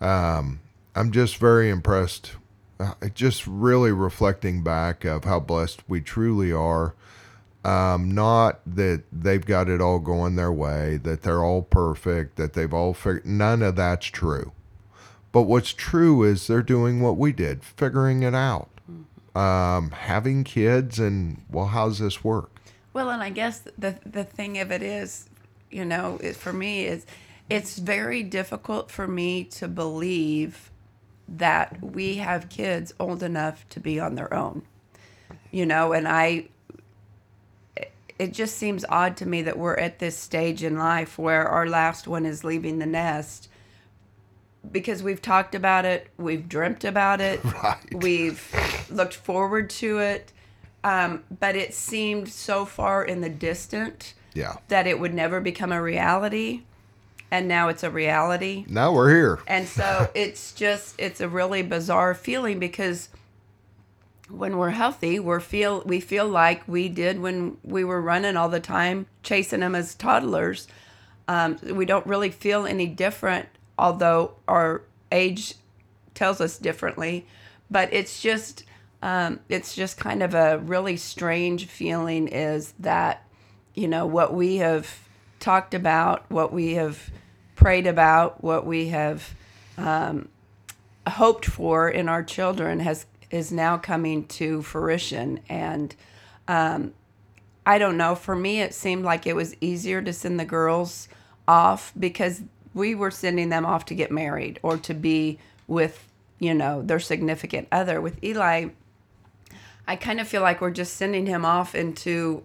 Um, 0.00 0.58
I'm 0.96 1.12
just 1.12 1.36
very 1.36 1.70
impressed. 1.70 2.32
Uh, 2.80 2.94
just 3.14 3.46
really 3.46 3.92
reflecting 3.92 4.64
back 4.64 5.04
of 5.04 5.22
how 5.24 5.38
blessed 5.38 5.88
we 5.88 6.00
truly 6.00 6.52
are. 6.52 6.94
Um, 7.64 8.10
not 8.10 8.60
that 8.66 9.04
they've 9.12 9.44
got 9.44 9.68
it 9.68 9.80
all 9.80 10.00
going 10.00 10.34
their 10.34 10.52
way, 10.52 10.96
that 11.04 11.22
they're 11.22 11.44
all 11.44 11.62
perfect, 11.62 12.36
that 12.36 12.54
they've 12.54 12.72
all 12.72 12.92
figured. 12.92 13.24
None 13.24 13.62
of 13.62 13.76
that's 13.76 14.06
true. 14.06 14.52
But 15.30 15.42
what's 15.42 15.72
true 15.72 16.24
is 16.24 16.46
they're 16.46 16.62
doing 16.62 17.00
what 17.00 17.16
we 17.16 17.32
did, 17.32 17.64
figuring 17.64 18.22
it 18.22 18.34
out, 18.34 18.68
um, 19.34 19.90
having 19.92 20.44
kids, 20.44 20.98
and 20.98 21.42
well, 21.50 21.66
how's 21.66 22.00
this 22.00 22.22
work? 22.24 22.50
Well, 22.92 23.10
and 23.10 23.22
I 23.22 23.30
guess 23.30 23.62
the 23.78 23.96
the 24.04 24.24
thing 24.24 24.58
of 24.58 24.70
it 24.70 24.82
is, 24.82 25.30
you 25.70 25.84
know, 25.84 26.18
is 26.20 26.36
for 26.36 26.52
me 26.52 26.84
is 26.84 27.06
it's 27.48 27.78
very 27.78 28.22
difficult 28.22 28.90
for 28.90 29.08
me 29.08 29.44
to 29.44 29.68
believe 29.68 30.70
that 31.28 31.82
we 31.82 32.16
have 32.16 32.48
kids 32.48 32.92
old 33.00 33.22
enough 33.22 33.66
to 33.70 33.80
be 33.80 33.98
on 33.98 34.16
their 34.16 34.32
own. 34.34 34.62
You 35.50 35.64
know, 35.64 35.92
and 35.92 36.06
I 36.06 36.48
it 38.18 38.32
just 38.32 38.56
seems 38.56 38.84
odd 38.88 39.16
to 39.18 39.26
me 39.26 39.42
that 39.42 39.58
we're 39.58 39.76
at 39.76 39.98
this 39.98 40.16
stage 40.16 40.62
in 40.62 40.76
life 40.76 41.18
where 41.18 41.46
our 41.48 41.66
last 41.66 42.06
one 42.06 42.24
is 42.26 42.44
leaving 42.44 42.78
the 42.78 42.86
nest 42.86 43.48
because 44.70 45.02
we've 45.02 45.20
talked 45.20 45.54
about 45.54 45.84
it, 45.84 46.08
we've 46.18 46.48
dreamt 46.48 46.84
about 46.84 47.20
it, 47.20 47.42
Right. 47.62 47.78
we've 47.94 48.86
looked 48.90 49.14
forward 49.14 49.68
to 49.70 49.98
it, 49.98 50.32
um, 50.84 51.24
but 51.40 51.56
it 51.56 51.74
seemed 51.74 52.28
so 52.28 52.64
far 52.64 53.04
in 53.04 53.20
the 53.22 53.28
distant 53.28 54.14
Yeah. 54.34 54.56
that 54.68 54.86
it 54.86 55.00
would 55.00 55.14
never 55.14 55.40
become 55.40 55.72
a 55.72 55.82
reality, 55.82 56.62
and 57.30 57.48
now 57.48 57.68
it's 57.68 57.82
a 57.82 57.90
reality. 57.90 58.64
Now 58.68 58.92
we're 58.92 59.10
here. 59.10 59.38
And 59.48 59.66
so 59.66 60.08
it's 60.14 60.52
just 60.52 60.94
it's 60.98 61.20
a 61.20 61.28
really 61.28 61.62
bizarre 61.62 62.14
feeling 62.14 62.58
because 62.60 63.08
when 64.32 64.56
we're 64.56 64.70
healthy, 64.70 65.20
we're 65.20 65.40
feel 65.40 65.82
we 65.84 66.00
feel 66.00 66.26
like 66.26 66.66
we 66.66 66.88
did 66.88 67.20
when 67.20 67.58
we 67.62 67.84
were 67.84 68.00
running 68.00 68.36
all 68.36 68.48
the 68.48 68.60
time, 68.60 69.06
chasing 69.22 69.60
them 69.60 69.74
as 69.74 69.94
toddlers. 69.94 70.66
Um, 71.28 71.58
we 71.62 71.84
don't 71.84 72.06
really 72.06 72.30
feel 72.30 72.66
any 72.66 72.86
different, 72.86 73.48
although 73.78 74.32
our 74.48 74.82
age 75.10 75.54
tells 76.14 76.40
us 76.40 76.58
differently. 76.58 77.26
But 77.70 77.92
it's 77.92 78.22
just 78.22 78.64
um, 79.02 79.40
it's 79.48 79.74
just 79.74 79.98
kind 79.98 80.22
of 80.22 80.34
a 80.34 80.58
really 80.58 80.96
strange 80.96 81.66
feeling 81.66 82.28
is 82.28 82.72
that 82.78 83.26
you 83.74 83.86
know 83.86 84.06
what 84.06 84.32
we 84.32 84.56
have 84.56 84.98
talked 85.40 85.74
about, 85.74 86.30
what 86.30 86.52
we 86.52 86.74
have 86.74 87.10
prayed 87.54 87.86
about, 87.86 88.42
what 88.42 88.64
we 88.64 88.88
have 88.88 89.34
um, 89.76 90.28
hoped 91.06 91.44
for 91.44 91.88
in 91.88 92.08
our 92.08 92.22
children 92.22 92.80
has 92.80 93.06
is 93.32 93.50
now 93.50 93.76
coming 93.76 94.26
to 94.26 94.62
fruition. 94.62 95.40
And 95.48 95.94
um, 96.48 96.92
i 97.64 97.78
don't 97.78 97.96
know 97.96 98.14
for 98.16 98.34
me 98.34 98.60
it 98.60 98.74
seemed 98.74 99.04
like 99.04 99.26
it 99.26 99.36
was 99.36 99.54
easier 99.60 100.02
to 100.02 100.12
send 100.12 100.38
the 100.38 100.44
girls 100.44 101.08
off 101.46 101.92
because 101.96 102.42
we 102.74 102.94
were 102.94 103.10
sending 103.10 103.48
them 103.50 103.64
off 103.64 103.84
to 103.84 103.94
get 103.94 104.10
married 104.10 104.58
or 104.62 104.76
to 104.76 104.94
be 104.94 105.38
with 105.66 106.08
you 106.38 106.54
know 106.54 106.82
their 106.82 106.98
significant 106.98 107.68
other. 107.70 108.00
With 108.00 108.22
eli 108.24 108.70
i 109.86 109.96
kind 109.96 110.20
of 110.20 110.28
feel 110.28 110.42
like 110.42 110.60
we're 110.60 110.70
just 110.70 110.94
sending 110.94 111.26
him 111.26 111.44
off 111.44 111.74
into 111.74 112.44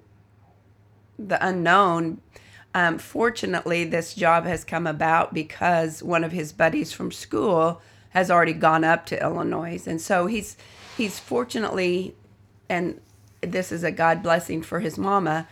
the 1.19 1.43
unknown. 1.45 2.21
Um, 2.73 2.99
fortunately, 2.99 3.85
this 3.85 4.13
job 4.13 4.45
has 4.45 4.63
come 4.63 4.85
about 4.85 5.33
because 5.33 6.03
one 6.03 6.23
of 6.23 6.31
his 6.31 6.51
buddies 6.51 6.91
from 6.91 7.11
school 7.11 7.81
has 8.11 8.31
already 8.31 8.53
gone 8.53 8.83
up 8.83 9.05
to 9.07 9.21
Illinois, 9.21 9.85
and 9.87 10.01
so 10.01 10.27
he's 10.27 10.57
he's 10.97 11.19
fortunately, 11.19 12.15
and 12.69 12.99
this 13.41 13.71
is 13.71 13.83
a 13.83 13.91
God 13.91 14.23
blessing 14.23 14.61
for 14.61 14.79
his 14.79 14.97
mama. 14.97 15.47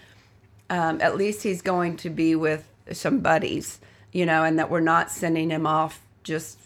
Um, 0.69 0.99
at 1.01 1.15
least 1.15 1.43
he's 1.43 1.61
going 1.61 1.95
to 1.97 2.09
be 2.09 2.35
with 2.35 2.67
some 2.91 3.19
buddies, 3.19 3.79
you 4.11 4.25
know, 4.25 4.43
and 4.43 4.57
that 4.57 4.69
we're 4.69 4.79
not 4.79 5.11
sending 5.11 5.51
him 5.51 5.67
off 5.67 6.01
just 6.23 6.57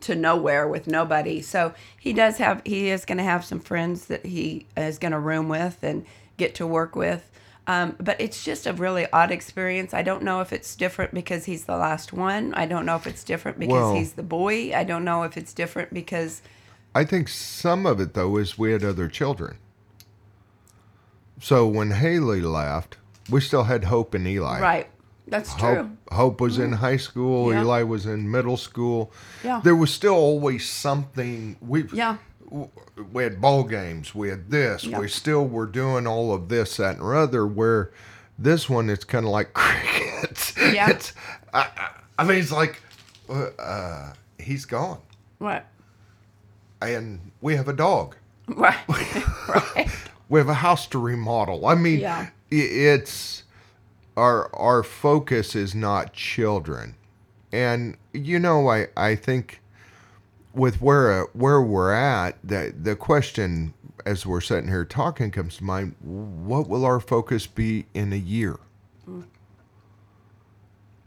to 0.00 0.14
nowhere 0.14 0.68
with 0.68 0.86
nobody. 0.86 1.42
So 1.42 1.74
he 1.98 2.12
does 2.12 2.38
have 2.38 2.62
he 2.64 2.90
is 2.90 3.04
going 3.04 3.18
to 3.18 3.24
have 3.24 3.44
some 3.44 3.60
friends 3.60 4.06
that 4.06 4.24
he 4.24 4.66
is 4.76 4.98
going 4.98 5.12
to 5.12 5.18
room 5.18 5.48
with 5.48 5.82
and 5.82 6.06
get 6.36 6.54
to 6.56 6.66
work 6.66 6.94
with. 6.94 7.28
Um, 7.70 7.94
but 8.00 8.20
it's 8.20 8.42
just 8.42 8.66
a 8.66 8.72
really 8.72 9.06
odd 9.12 9.30
experience. 9.30 9.94
I 9.94 10.02
don't 10.02 10.24
know 10.24 10.40
if 10.40 10.52
it's 10.52 10.74
different 10.74 11.14
because 11.14 11.44
he's 11.44 11.66
the 11.66 11.76
last 11.76 12.12
one. 12.12 12.52
I 12.54 12.66
don't 12.66 12.84
know 12.84 12.96
if 12.96 13.06
it's 13.06 13.22
different 13.22 13.60
because 13.60 13.74
Well- 13.74 13.94
he's 13.94 14.14
the 14.14 14.24
boy. 14.24 14.74
I 14.74 14.82
don't 14.82 15.04
know 15.04 15.22
if 15.22 15.36
it's 15.36 15.52
different 15.54 15.94
because 15.94 16.42
I 16.96 17.04
think 17.04 17.28
some 17.28 17.86
of 17.86 18.00
it 18.00 18.14
though 18.14 18.38
is 18.38 18.58
we 18.58 18.72
had 18.72 18.82
other 18.82 19.06
children. 19.06 19.58
So 21.40 21.64
when 21.68 21.92
Haley 21.92 22.40
left, 22.40 22.96
we 23.30 23.40
still 23.40 23.62
had 23.64 23.84
Hope 23.84 24.14
and 24.14 24.26
Eli. 24.26 24.60
right. 24.60 24.88
That's 25.28 25.50
Hope, 25.50 25.60
true. 25.76 25.90
Hope 26.10 26.40
was 26.40 26.58
in 26.58 26.72
high 26.72 26.96
school. 26.96 27.52
Yeah. 27.52 27.60
Eli 27.60 27.82
was 27.84 28.04
in 28.04 28.28
middle 28.28 28.56
school. 28.56 29.12
Yeah. 29.44 29.60
There 29.62 29.76
was 29.76 29.94
still 29.94 30.14
always 30.14 30.68
something. 30.68 31.56
We 31.60 31.84
Yeah. 31.92 32.16
We 33.12 33.22
had 33.22 33.40
ball 33.40 33.64
games. 33.64 34.14
We 34.14 34.28
had 34.28 34.50
this. 34.50 34.84
Yeah. 34.84 34.98
We 34.98 35.08
still 35.08 35.46
were 35.46 35.66
doing 35.66 36.06
all 36.06 36.34
of 36.34 36.48
this, 36.48 36.76
that, 36.78 36.96
and 36.98 37.04
other. 37.04 37.46
Where 37.46 37.92
this 38.38 38.68
one, 38.68 38.90
it's 38.90 39.04
kind 39.04 39.24
of 39.24 39.30
like 39.30 39.52
crickets. 39.54 40.54
Yeah. 40.56 40.90
It's. 40.90 41.12
I, 41.54 41.60
I, 41.76 41.90
I 42.18 42.24
mean, 42.24 42.38
it's 42.38 42.52
like, 42.52 42.82
uh, 43.28 43.46
uh, 43.58 44.12
he's 44.38 44.64
gone, 44.66 44.98
What? 45.38 45.64
and 46.82 47.18
we 47.40 47.56
have 47.56 47.68
a 47.68 47.72
dog. 47.72 48.16
Right. 48.46 48.76
right. 49.48 49.88
We 50.28 50.38
have 50.40 50.48
a 50.48 50.54
house 50.54 50.86
to 50.88 50.98
remodel. 50.98 51.66
I 51.66 51.74
mean, 51.76 52.00
Yeah. 52.00 52.28
it's 52.50 53.44
our 54.16 54.54
our 54.54 54.82
focus 54.82 55.54
is 55.56 55.74
not 55.74 56.12
children, 56.12 56.94
and 57.52 57.96
you 58.12 58.38
know, 58.38 58.68
I 58.68 58.88
I 58.96 59.14
think 59.14 59.60
with 60.54 60.80
where 60.80 61.22
uh, 61.22 61.26
where 61.32 61.60
we're 61.60 61.92
at, 61.92 62.36
the 62.42 62.74
the 62.76 62.96
question 62.96 63.74
as 64.06 64.26
we're 64.26 64.40
sitting 64.40 64.68
here 64.68 64.84
talking 64.84 65.30
comes 65.30 65.58
to 65.58 65.64
mind: 65.64 65.94
What 66.00 66.68
will 66.68 66.84
our 66.84 67.00
focus 67.00 67.46
be 67.46 67.86
in 67.94 68.12
a 68.12 68.16
year? 68.16 68.58
Mm. 69.08 69.26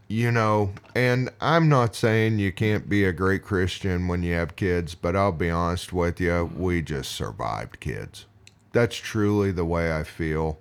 You 0.08 0.30
know, 0.30 0.72
and 0.94 1.30
I'm 1.40 1.68
not 1.68 1.94
saying 1.94 2.38
you 2.38 2.52
can't 2.52 2.88
be 2.88 3.04
a 3.04 3.12
great 3.12 3.42
Christian 3.42 4.06
when 4.06 4.22
you 4.22 4.34
have 4.34 4.54
kids, 4.54 4.94
but 4.94 5.16
I'll 5.16 5.32
be 5.32 5.50
honest 5.50 5.92
with 5.92 6.20
you, 6.20 6.30
mm-hmm. 6.30 6.62
we 6.62 6.82
just 6.82 7.12
survived 7.12 7.80
kids. 7.80 8.26
That's 8.72 8.96
truly 8.96 9.50
the 9.50 9.64
way 9.64 9.96
I 9.96 10.02
feel. 10.02 10.58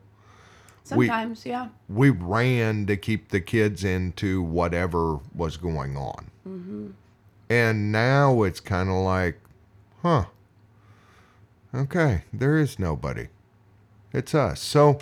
We- 0.96 1.08
Sometimes, 1.08 1.46
yeah. 1.46 1.70
We 1.90 2.10
ran 2.10 2.86
to 2.88 2.98
keep 2.98 3.30
the 3.30 3.42
kids 3.42 3.84
into 3.84 4.42
whatever 4.42 5.20
was 5.36 5.58
going 5.58 5.98
on. 5.98 6.32
Mm-hmm. 6.48 6.92
And 7.50 7.92
now 7.92 8.44
it's 8.44 8.60
kind 8.60 8.90
of 8.90 8.96
like, 8.96 9.40
huh, 10.02 10.26
okay, 11.74 12.24
there 12.32 12.58
is 12.58 12.80
nobody. 12.80 13.28
It's 14.12 14.36
us. 14.36 14.62
So 14.62 15.00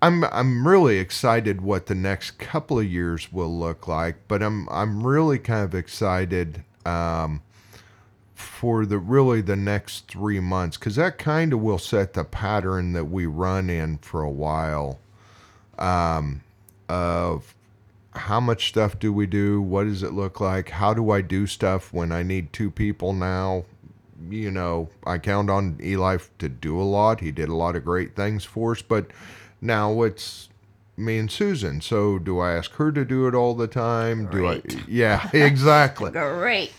I'm 0.00 0.24
I'm 0.24 0.66
really 0.66 0.98
excited 0.98 1.60
what 1.60 1.86
the 1.86 1.94
next 1.94 2.32
couple 2.38 2.78
of 2.78 2.86
years 2.86 3.32
will 3.32 3.56
look 3.56 3.88
like, 3.88 4.16
but 4.28 4.42
I'm 4.42 4.68
I'm 4.68 5.04
really 5.04 5.38
kind 5.38 5.64
of 5.64 5.74
excited 5.74 6.62
um, 6.86 7.42
for 8.34 8.86
the 8.86 8.98
really 8.98 9.40
the 9.40 9.56
next 9.56 10.06
three 10.06 10.38
months 10.38 10.76
because 10.76 10.94
that 10.96 11.18
kind 11.18 11.52
of 11.52 11.60
will 11.60 11.78
set 11.78 12.12
the 12.12 12.24
pattern 12.24 12.92
that 12.92 13.06
we 13.06 13.26
run 13.26 13.68
in 13.68 13.98
for 13.98 14.22
a 14.22 14.30
while 14.30 15.00
um, 15.78 16.42
of 16.88 17.54
how 18.18 18.40
much 18.40 18.68
stuff 18.68 18.98
do 18.98 19.12
we 19.12 19.26
do? 19.26 19.60
What 19.60 19.84
does 19.84 20.02
it 20.02 20.12
look 20.12 20.40
like? 20.40 20.70
How 20.70 20.94
do 20.94 21.10
i 21.10 21.20
do 21.20 21.46
stuff 21.46 21.92
when 21.92 22.12
i 22.12 22.22
need 22.22 22.52
two 22.52 22.70
people 22.70 23.12
now? 23.12 23.64
You 24.30 24.50
know 24.50 24.88
i 25.06 25.18
count 25.18 25.48
on 25.50 25.78
eli 25.82 26.18
to 26.38 26.48
do 26.48 26.80
a 26.80 26.82
lot. 26.82 27.20
He 27.20 27.30
did 27.30 27.48
a 27.48 27.54
lot 27.54 27.76
of 27.76 27.84
great 27.84 28.14
things 28.14 28.44
for 28.44 28.72
us 28.72 28.82
but 28.82 29.06
now 29.60 30.02
it's 30.02 30.48
me 30.96 31.18
and 31.18 31.30
susan. 31.30 31.80
So 31.80 32.18
do 32.18 32.38
i 32.40 32.52
ask 32.52 32.72
her 32.72 32.92
to 32.92 33.04
do 33.04 33.26
it 33.28 33.34
all 33.34 33.54
the 33.54 33.68
time? 33.68 34.26
Do 34.26 34.46
i 34.46 34.62
yeah 34.88 35.30
exactly. 35.32 36.10
Great. 36.10 36.72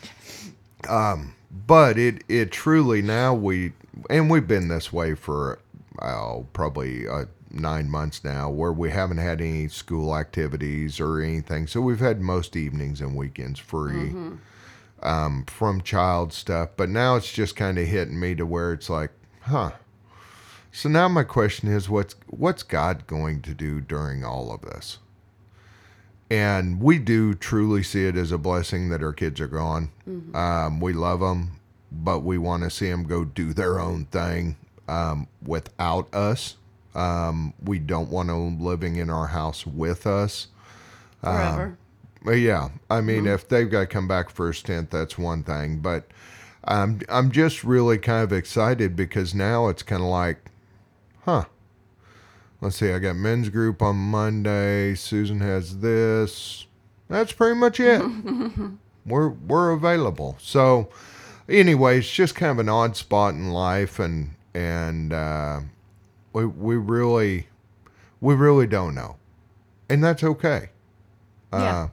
but 1.68 1.98
it 1.98 2.24
it 2.28 2.52
truly 2.52 3.02
now 3.02 3.34
we 3.34 3.74
and 4.10 4.30
we've 4.30 4.48
been 4.48 4.68
this 4.68 4.94
way 4.94 5.16
for 5.16 5.60
oh, 6.02 6.48
probably 6.54 7.08
uh, 7.08 7.26
nine 7.52 7.90
months 7.90 8.24
now 8.24 8.50
where 8.50 8.72
we 8.72 8.90
haven't 8.92 9.18
had 9.18 9.42
any 9.42 9.68
school 9.68 10.16
activities 10.16 11.00
or 11.00 11.20
anything. 11.22 11.68
So 11.68 11.82
we've 11.82 12.00
had 12.00 12.22
most 12.22 12.56
evenings 12.56 13.02
and 13.02 13.16
weekends 13.16 13.60
free 13.60 14.14
um, 15.02 15.46
from 15.48 15.82
child 15.82 16.34
stuff. 16.34 16.70
But 16.78 16.90
now 16.90 17.16
it's 17.16 17.32
just 17.32 17.56
kind 17.56 17.78
of 17.80 17.88
hitting 17.88 18.20
me 18.20 18.36
to 18.36 18.46
where 18.46 18.74
it's 18.74 18.90
like 18.90 19.12
huh. 19.42 19.72
So 20.72 20.88
now 20.90 21.08
my 21.08 21.24
question 21.24 21.68
is 21.70 21.90
what's 21.90 22.16
what's 22.28 22.62
god 22.64 23.08
going 23.08 23.42
to 23.42 23.54
do 23.54 23.82
during 23.82 24.24
all 24.24 24.52
of 24.54 24.62
this? 24.62 25.00
And 26.32 26.80
we 26.80 27.00
do 27.00 27.34
truly 27.34 27.82
see 27.82 28.06
it 28.06 28.16
as 28.16 28.32
a 28.32 28.38
blessing 28.38 28.90
that 28.90 29.02
our 29.02 29.14
kids 29.14 29.42
are 29.42 29.48
gone. 29.48 29.90
Um, 30.36 30.80
we 30.80 30.94
love 30.94 31.22
them, 31.22 31.60
but 31.92 32.20
we 32.20 32.38
want 32.38 32.62
to 32.64 32.70
see 32.70 32.88
them 32.88 33.04
go 33.06 33.26
do 33.26 33.52
their 33.52 33.80
own 33.80 34.06
thing 34.06 34.56
um, 34.88 35.28
without 35.44 36.14
us. 36.14 36.56
Um, 36.96 37.54
we 37.64 37.80
don't 37.80 38.10
want 38.10 38.30
them 38.30 38.60
living 38.60 38.96
in 38.96 39.10
our 39.10 39.28
house 39.28 39.66
with 39.66 40.08
us. 40.08 40.48
Forever. 41.22 41.78
But 42.24 42.32
yeah, 42.34 42.70
I 42.90 43.02
mean, 43.02 43.28
if 43.28 43.48
they've 43.48 43.70
got 43.70 43.82
to 43.82 43.88
come 43.88 44.08
back 44.08 44.30
for 44.30 44.50
a 44.50 44.54
stint, 44.54 44.92
that's 44.92 45.18
one 45.18 45.44
thing. 45.44 45.80
But 45.80 46.08
I'm 46.66 47.02
I'm 47.08 47.32
just 47.32 47.64
really 47.64 47.98
kind 47.98 48.24
of 48.24 48.34
excited 48.34 48.96
because 48.96 49.34
now 49.34 49.68
it's 49.70 49.84
kind 49.84 50.02
of 50.02 50.10
like, 50.10 50.52
huh. 51.26 51.46
Let's 52.62 52.76
see. 52.76 52.92
I 52.92 53.00
got 53.00 53.16
men's 53.16 53.48
group 53.48 53.82
on 53.82 53.96
Monday. 53.96 54.94
Susan 54.94 55.40
has 55.40 55.80
this. 55.80 56.68
That's 57.08 57.32
pretty 57.32 57.56
much 57.56 57.80
it. 57.80 58.02
we're 59.06 59.30
we're 59.30 59.72
available. 59.72 60.36
So, 60.40 60.90
anyway, 61.48 62.00
it's 62.00 62.12
just 62.12 62.36
kind 62.36 62.52
of 62.52 62.60
an 62.60 62.68
odd 62.68 62.98
spot 62.98 63.34
in 63.34 63.52
life, 63.52 63.98
and 63.98 64.32
and 64.54 65.14
uh, 65.14 65.62
we 66.34 66.46
we 66.46 66.76
really 66.76 67.48
we 68.22 68.36
really 68.36 68.68
don't 68.68 68.96
know, 68.96 69.18
and 69.90 70.04
that's 70.04 70.24
okay. 70.24 70.70
Yeah. 71.54 71.84
Uh, 71.84 71.88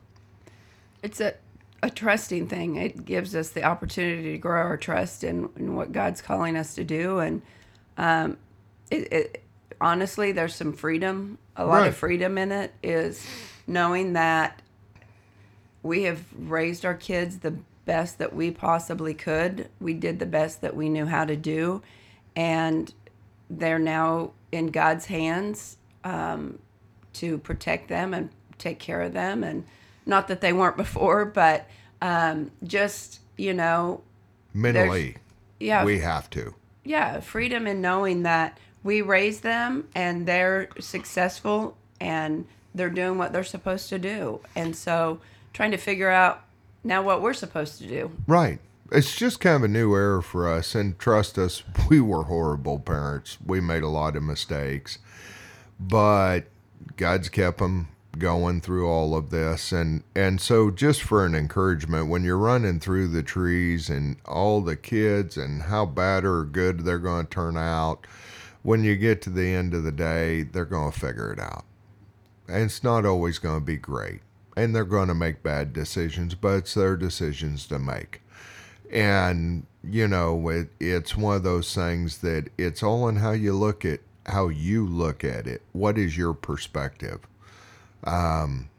it's 1.03 1.21
a, 1.21 1.35
a 1.83 1.91
trusting 1.91 2.49
thing. 2.49 2.77
It 2.77 3.05
gives 3.05 3.35
us 3.35 3.51
the 3.51 3.63
opportunity 3.63 4.33
to 4.33 4.39
grow 4.39 4.61
our 4.61 4.77
trust 4.77 5.23
in, 5.25 5.49
in 5.57 5.77
what 5.77 5.93
God's 5.93 6.21
calling 6.21 6.57
us 6.57 6.75
to 6.75 6.85
do. 6.85 7.21
And 7.21 7.43
um, 7.97 8.37
it, 8.91 9.13
it, 9.13 9.45
honestly, 9.81 10.33
there's 10.33 10.55
some 10.55 10.73
freedom, 10.73 11.39
a 11.57 11.65
lot 11.65 11.79
Right. 11.83 11.89
of 11.89 11.97
freedom 11.97 12.37
in 12.39 12.51
it, 12.53 12.75
is 12.83 13.25
knowing 13.67 14.15
that 14.15 14.61
we 15.83 16.03
have 16.05 16.23
raised 16.37 16.85
our 16.85 16.95
kids 16.95 17.39
the 17.39 17.55
best 17.85 18.19
that 18.19 18.35
we 18.35 18.51
possibly 18.51 19.15
could. 19.15 19.69
We 19.81 19.95
did 19.95 20.19
the 20.19 20.27
best 20.27 20.61
that 20.63 20.75
we 20.75 20.89
knew 20.89 21.07
how 21.07 21.25
to 21.25 21.37
do. 21.37 21.83
And 22.35 22.93
they're 23.51 23.79
now 23.79 24.33
in 24.53 24.69
God's 24.69 25.07
hands 25.07 25.77
um, 26.05 26.59
to 27.15 27.39
protect 27.39 27.89
them 27.89 28.15
and 28.15 28.31
take 28.59 28.79
care 28.79 29.03
of 29.03 29.13
them. 29.13 29.45
And 29.45 29.65
not 30.05 30.29
that 30.29 30.41
they 30.41 30.53
weren't 30.53 30.77
before, 30.77 31.25
but 31.43 31.69
um, 32.01 32.51
just, 32.65 33.21
you 33.37 33.55
know, 33.55 34.03
mentally, 34.53 35.17
yeah, 35.61 35.85
we 35.85 35.99
have 36.01 36.29
to. 36.31 36.55
yeah, 36.85 37.21
freedom 37.21 37.67
in 37.67 37.81
knowing 37.81 38.23
that 38.23 38.59
we 38.83 39.03
raise 39.03 39.41
them 39.41 39.89
and 39.95 40.27
they're 40.27 40.69
successful 40.79 41.77
and 42.01 42.47
they're 42.75 42.91
doing 42.91 43.19
what 43.19 43.33
they're 43.33 43.43
supposed 43.43 43.89
to 43.89 43.99
do. 43.99 44.41
And 44.55 44.77
so 44.77 45.19
trying 45.53 45.71
to 45.71 45.77
figure 45.79 46.11
out 46.11 46.45
now 46.85 47.03
what 47.03 47.23
we're 47.23 47.33
supposed 47.33 47.79
to 47.79 47.87
do. 47.87 48.13
Right. 48.27 48.61
It's 48.93 49.17
just 49.17 49.41
kind 49.41 49.57
of 49.57 49.63
a 49.65 49.69
new 49.69 49.95
era 49.95 50.23
for 50.23 50.49
us. 50.49 50.75
And 50.75 50.99
trust 50.99 51.39
us, 51.39 51.63
we 51.89 52.01
were 52.01 52.25
horrible 52.25 52.79
parents. 52.79 53.39
We 53.45 53.61
made 53.61 53.83
a 53.83 53.89
lot 53.89 54.17
of 54.17 54.23
mistakes. 54.23 54.99
But 55.79 56.45
God's 56.97 57.29
kept 57.29 57.59
them 57.59 57.89
going 58.19 58.61
through 58.61 58.89
all 58.89 59.15
of 59.15 59.31
this. 59.31 59.73
And, 59.73 60.03
and 60.15 60.41
so, 60.41 60.71
just 60.71 61.03
for 61.03 61.25
an 61.25 61.35
encouragement, 61.35 62.09
when 62.09 62.25
you're 62.25 62.39
running 62.39 62.81
through 62.81 63.09
the 63.09 63.23
trees 63.23 63.91
and 63.91 64.17
all 64.25 64.61
the 64.61 64.77
kids 64.77 65.37
and 65.37 65.63
how 65.63 65.87
bad 65.87 66.25
or 66.25 66.45
good 66.45 66.81
they're 66.81 66.99
going 66.99 67.27
to 67.27 67.31
turn 67.31 67.57
out, 67.57 68.07
when 68.63 68.83
you 68.83 68.97
get 68.97 69.23
to 69.23 69.31
the 69.31 69.49
end 69.49 69.75
of 69.75 69.85
the 69.85 69.93
day, 69.93 70.43
they're 70.43 70.65
going 70.65 70.93
to 70.93 70.99
figure 70.99 71.33
it 71.33 71.39
out. 71.39 71.65
And 72.49 72.65
it's 72.65 72.83
not 72.83 73.05
always 73.05 73.39
going 73.39 73.61
to 73.61 73.65
be 73.65 73.77
great. 73.77 74.21
And 74.57 74.75
they're 74.75 74.85
going 74.85 75.09
to 75.09 75.15
make 75.15 75.43
bad 75.43 75.73
decisions, 75.73 76.35
but 76.35 76.57
it's 76.57 76.75
their 76.75 76.97
decisions 76.97 77.67
to 77.67 77.79
make. 77.79 78.23
And, 78.93 79.67
you 79.83 80.09
know, 80.09 80.49
it, 80.49 80.69
it's 80.81 81.17
one 81.17 81.37
of 81.37 81.43
those 81.43 81.75
things 81.75 82.19
that 82.19 82.49
it's 82.57 82.83
all 82.83 83.09
in 83.09 83.17
how 83.17 83.33
you 83.33 83.53
look 83.53 83.85
at 83.85 84.01
how 84.27 84.49
you 84.49 84.85
look 84.85 85.23
at 85.25 85.47
it. 85.47 85.63
What 85.73 85.97
is 85.97 86.17
your 86.17 86.35
perspective? 86.35 87.21
Um, 88.05 88.71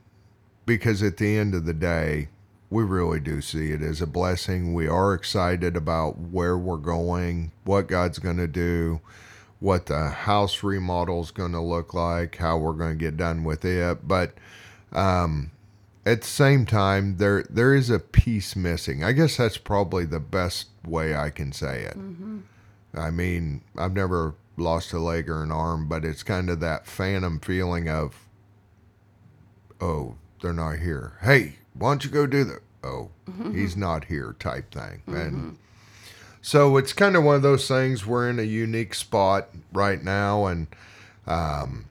because 0.65 1.01
at 1.01 1.17
the 1.17 1.37
end 1.37 1.55
of 1.55 1.65
the 1.65 1.73
day, 1.73 2.27
we 2.69 2.83
really 2.83 3.21
do 3.21 3.41
see 3.41 3.71
it 3.71 3.81
as 3.81 4.01
a 4.01 4.07
blessing. 4.07 4.73
We 4.73 4.87
are 4.87 5.13
excited 5.13 5.77
about 5.77 6.17
where 6.17 6.57
we're 6.57 6.77
going, 6.77 7.51
what 7.63 7.87
God's 7.87 8.19
going 8.19 8.37
to 8.37 8.47
do, 8.47 8.99
what 9.59 9.85
the 9.85 10.09
house 10.09 10.63
remodel 10.63 11.21
is 11.21 11.31
going 11.31 11.53
to 11.53 11.61
look 11.61 11.93
like, 11.93 12.35
how 12.35 12.57
we're 12.57 12.73
going 12.73 12.97
to 12.97 13.05
get 13.05 13.15
done 13.15 13.45
with 13.45 13.63
it. 13.63 14.05
But 14.05 14.33
um, 14.91 15.51
at 16.07 16.21
the 16.21 16.27
same 16.27 16.65
time, 16.65 17.17
there 17.17 17.43
there 17.49 17.73
is 17.75 17.89
a 17.89 17.99
piece 17.99 18.55
missing. 18.55 19.03
I 19.03 19.11
guess 19.11 19.37
that's 19.37 19.57
probably 19.57 20.05
the 20.05 20.21
best 20.21 20.67
way 20.85 21.15
I 21.15 21.29
can 21.29 21.51
say 21.51 21.83
it. 21.83 21.97
Mm-hmm. 21.97 22.39
I 22.95 23.11
mean, 23.11 23.61
I've 23.77 23.93
never 23.93 24.35
lost 24.55 24.93
a 24.93 24.99
leg 24.99 25.29
or 25.29 25.43
an 25.43 25.51
arm, 25.51 25.87
but 25.87 26.05
it's 26.05 26.23
kind 26.23 26.49
of 26.49 26.61
that 26.61 26.87
phantom 26.87 27.39
feeling 27.39 27.89
of, 27.89 28.25
oh, 29.81 30.15
they're 30.41 30.53
not 30.53 30.79
here. 30.79 31.17
Hey, 31.21 31.57
why 31.73 31.91
don't 31.91 32.05
you 32.05 32.09
go 32.09 32.25
do 32.25 32.43
that? 32.45 32.59
Oh, 32.83 33.09
mm-hmm. 33.29 33.53
he's 33.55 33.75
not 33.75 34.05
here 34.05 34.35
type 34.39 34.71
thing. 34.71 35.03
Mm-hmm. 35.07 35.15
And 35.15 35.57
so 36.41 36.77
it's 36.77 36.93
kind 36.93 37.17
of 37.17 37.23
one 37.23 37.35
of 37.35 37.41
those 37.41 37.67
things. 37.67 38.05
We're 38.05 38.29
in 38.29 38.39
a 38.39 38.43
unique 38.43 38.93
spot 38.93 39.49
right 39.73 40.01
now, 40.01 40.45
and 40.45 40.67
um, 41.27 41.85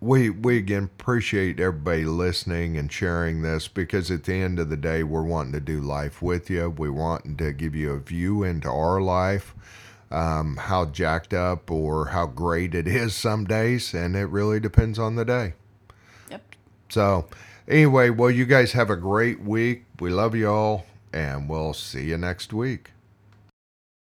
we 0.00 0.30
we 0.30 0.58
again 0.58 0.84
appreciate 0.84 1.58
everybody 1.58 2.04
listening 2.04 2.76
and 2.76 2.92
sharing 2.92 3.42
this 3.42 3.66
because 3.66 4.10
at 4.10 4.24
the 4.24 4.34
end 4.34 4.58
of 4.58 4.70
the 4.70 4.76
day, 4.76 5.02
we're 5.02 5.22
wanting 5.22 5.52
to 5.52 5.60
do 5.60 5.80
life 5.80 6.22
with 6.22 6.48
you. 6.48 6.70
We 6.70 6.88
wanting 6.88 7.36
to 7.38 7.52
give 7.52 7.74
you 7.74 7.92
a 7.92 7.98
view 7.98 8.44
into 8.44 8.70
our 8.70 9.00
life, 9.00 9.54
um, 10.10 10.56
how 10.56 10.86
jacked 10.86 11.34
up 11.34 11.70
or 11.70 12.06
how 12.06 12.26
great 12.26 12.74
it 12.74 12.86
is 12.86 13.14
some 13.14 13.44
days, 13.44 13.92
and 13.92 14.14
it 14.14 14.26
really 14.26 14.60
depends 14.60 14.98
on 14.98 15.16
the 15.16 15.24
day. 15.24 15.54
Yep. 16.30 16.54
So, 16.90 17.26
anyway, 17.66 18.10
well, 18.10 18.30
you 18.30 18.46
guys 18.46 18.72
have 18.72 18.90
a 18.90 18.96
great 18.96 19.40
week. 19.40 19.84
We 19.98 20.10
love 20.10 20.36
you 20.36 20.48
all, 20.48 20.86
and 21.12 21.48
we'll 21.48 21.74
see 21.74 22.04
you 22.04 22.18
next 22.18 22.52
week. 22.52 22.92